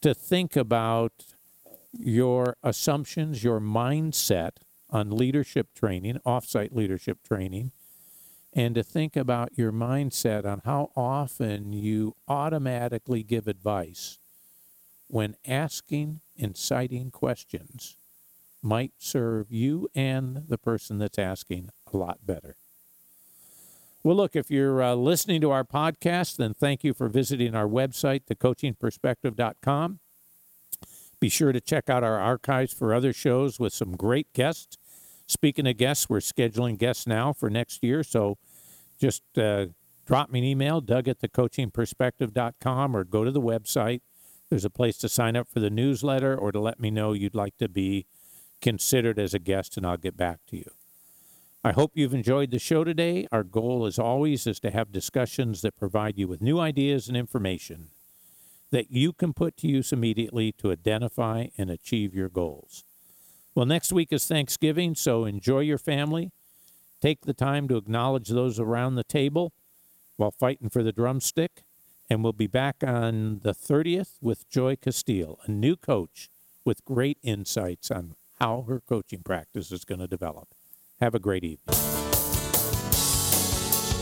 to 0.02 0.14
think 0.14 0.56
about 0.56 1.26
your 1.92 2.56
assumptions, 2.64 3.44
your 3.44 3.60
mindset 3.60 4.52
on 4.90 5.12
leadership 5.12 5.74
training, 5.76 6.20
offsite 6.26 6.74
leadership 6.74 7.20
training, 7.24 7.72
and 8.54 8.76
to 8.76 8.84
think 8.84 9.16
about 9.16 9.58
your 9.58 9.72
mindset 9.72 10.46
on 10.46 10.62
how 10.66 10.92
often 10.96 11.72
you 11.72 12.16
automatically 12.28 13.22
give 13.22 13.48
advice 13.48 14.18
when 15.08 15.36
asking 15.48 16.22
inciting 16.36 17.12
questions 17.12 17.98
might 18.62 18.94
serve 18.98 19.52
you 19.52 19.88
and 19.96 20.48
the 20.48 20.58
person 20.58 20.98
that's 20.98 21.20
asking 21.20 21.70
a 21.92 21.98
lot 21.98 22.20
better. 22.26 22.56
Well, 24.02 24.16
look, 24.16 24.36
if 24.36 24.50
you're 24.50 24.82
uh, 24.82 24.96
listening 24.96 25.42
to 25.42 25.52
our 25.52 25.66
podcast, 25.66 26.38
then 26.38 26.54
thank 26.54 26.86
you 26.86 26.94
for 26.94 27.10
visiting 27.10 27.54
our 27.54 27.68
website, 27.68 28.22
thecoachingperspective.com. 28.32 30.00
Be 31.20 31.28
sure 31.28 31.52
to 31.52 31.60
check 31.60 31.90
out 31.90 32.04
our 32.04 32.18
archives 32.18 32.74
for 32.74 32.94
other 32.94 33.12
shows 33.12 33.60
with 33.60 33.74
some 33.74 33.98
great 33.98 34.32
guests. 34.32 34.78
Speaking 35.28 35.68
of 35.68 35.76
guests, 35.76 36.10
we're 36.10 36.20
scheduling 36.20 36.78
guests 36.78 37.06
now 37.06 37.34
for 37.34 37.50
next 37.50 37.84
year, 37.84 38.04
so 38.04 38.38
just 38.98 39.22
uh, 39.38 39.68
drop 40.06 40.32
me 40.32 40.40
an 40.40 40.46
email, 40.46 40.80
doug 40.80 41.10
at 41.10 41.20
thecoachingperspective.com, 41.20 42.96
or 42.96 43.04
go 43.04 43.26
to 43.26 43.32
the 43.32 43.42
website. 43.42 44.00
There's 44.50 44.66
a 44.66 44.70
place 44.70 44.98
to 45.00 45.10
sign 45.10 45.36
up 45.36 45.50
for 45.50 45.60
the 45.60 45.70
newsletter 45.70 46.36
or 46.36 46.54
to 46.54 46.60
let 46.60 46.80
me 46.80 46.90
know 46.90 47.12
you'd 47.12 47.36
like 47.36 47.58
to 47.58 47.68
be 47.68 48.06
considered 48.62 49.20
as 49.20 49.34
a 49.34 49.40
guest, 49.40 49.76
and 49.76 49.86
I'll 49.86 49.98
get 49.98 50.16
back 50.16 50.40
to 50.48 50.58
you. 50.58 50.79
I 51.62 51.74
hope 51.74 51.92
you've 51.94 52.14
enjoyed 52.14 52.52
the 52.52 52.60
show 52.60 52.86
today. 52.86 53.28
Our 53.34 53.44
goal, 53.44 53.86
as 53.86 54.00
always, 54.00 54.48
is 54.48 54.62
to 54.62 54.72
have 54.72 54.94
discussions 54.94 55.62
that 55.62 55.76
provide 55.76 56.18
you 56.18 56.26
with 56.26 56.42
new 56.42 56.58
ideas 56.58 57.10
and 57.10 57.18
information 57.18 57.90
that 58.72 58.92
you 58.92 59.12
can 59.12 59.34
put 59.34 59.58
to 59.58 59.68
use 59.68 59.92
immediately 59.92 60.54
to 60.54 60.72
identify 60.72 61.48
and 61.58 61.70
achieve 61.70 62.16
your 62.16 62.30
goals. 62.30 62.86
Well, 63.56 63.66
next 63.66 63.92
week 63.92 64.14
is 64.14 64.26
Thanksgiving, 64.26 64.96
so 64.96 65.26
enjoy 65.26 65.60
your 65.62 65.78
family. 65.78 66.32
Take 67.02 67.26
the 67.26 67.34
time 67.34 67.68
to 67.68 67.76
acknowledge 67.76 68.30
those 68.30 68.58
around 68.58 68.96
the 68.96 69.04
table 69.04 69.52
while 70.16 70.32
fighting 70.32 70.70
for 70.70 70.82
the 70.82 70.94
drumstick. 70.94 71.64
And 72.10 72.24
we'll 72.24 72.32
be 72.32 72.48
back 72.48 72.78
on 72.88 73.42
the 73.44 73.54
30th 73.54 74.14
with 74.22 74.50
Joy 74.50 74.78
Castile, 74.78 75.40
a 75.46 75.52
new 75.52 75.76
coach 75.76 76.30
with 76.64 76.86
great 76.86 77.18
insights 77.22 77.92
on 77.92 78.16
how 78.40 78.64
her 78.70 78.80
coaching 78.80 79.24
practice 79.24 79.74
is 79.74 79.84
going 79.84 80.00
to 80.00 80.08
develop. 80.08 80.48
Have 81.02 81.16
a 81.16 81.20
great 81.20 81.46
evening. 81.46 81.78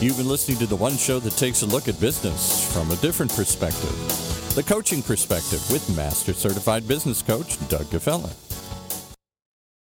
You've 0.02 0.18
been 0.18 0.28
listening 0.28 0.58
to 0.58 0.66
the 0.66 0.76
one 0.76 0.98
show 0.98 1.20
that 1.20 1.34
takes 1.34 1.62
a 1.62 1.68
look 1.68 1.88
at 1.88 2.00
business 2.00 2.74
from 2.74 2.90
a 2.90 2.96
different 2.96 3.32
perspective. 3.36 3.94
The 4.56 4.64
Coaching 4.64 5.04
Perspective 5.04 5.64
with 5.72 5.96
Master 5.96 6.34
Certified 6.34 6.88
Business 6.88 7.22
Coach 7.22 7.60
Doug 7.70 7.86
Gfeller. 7.86 8.47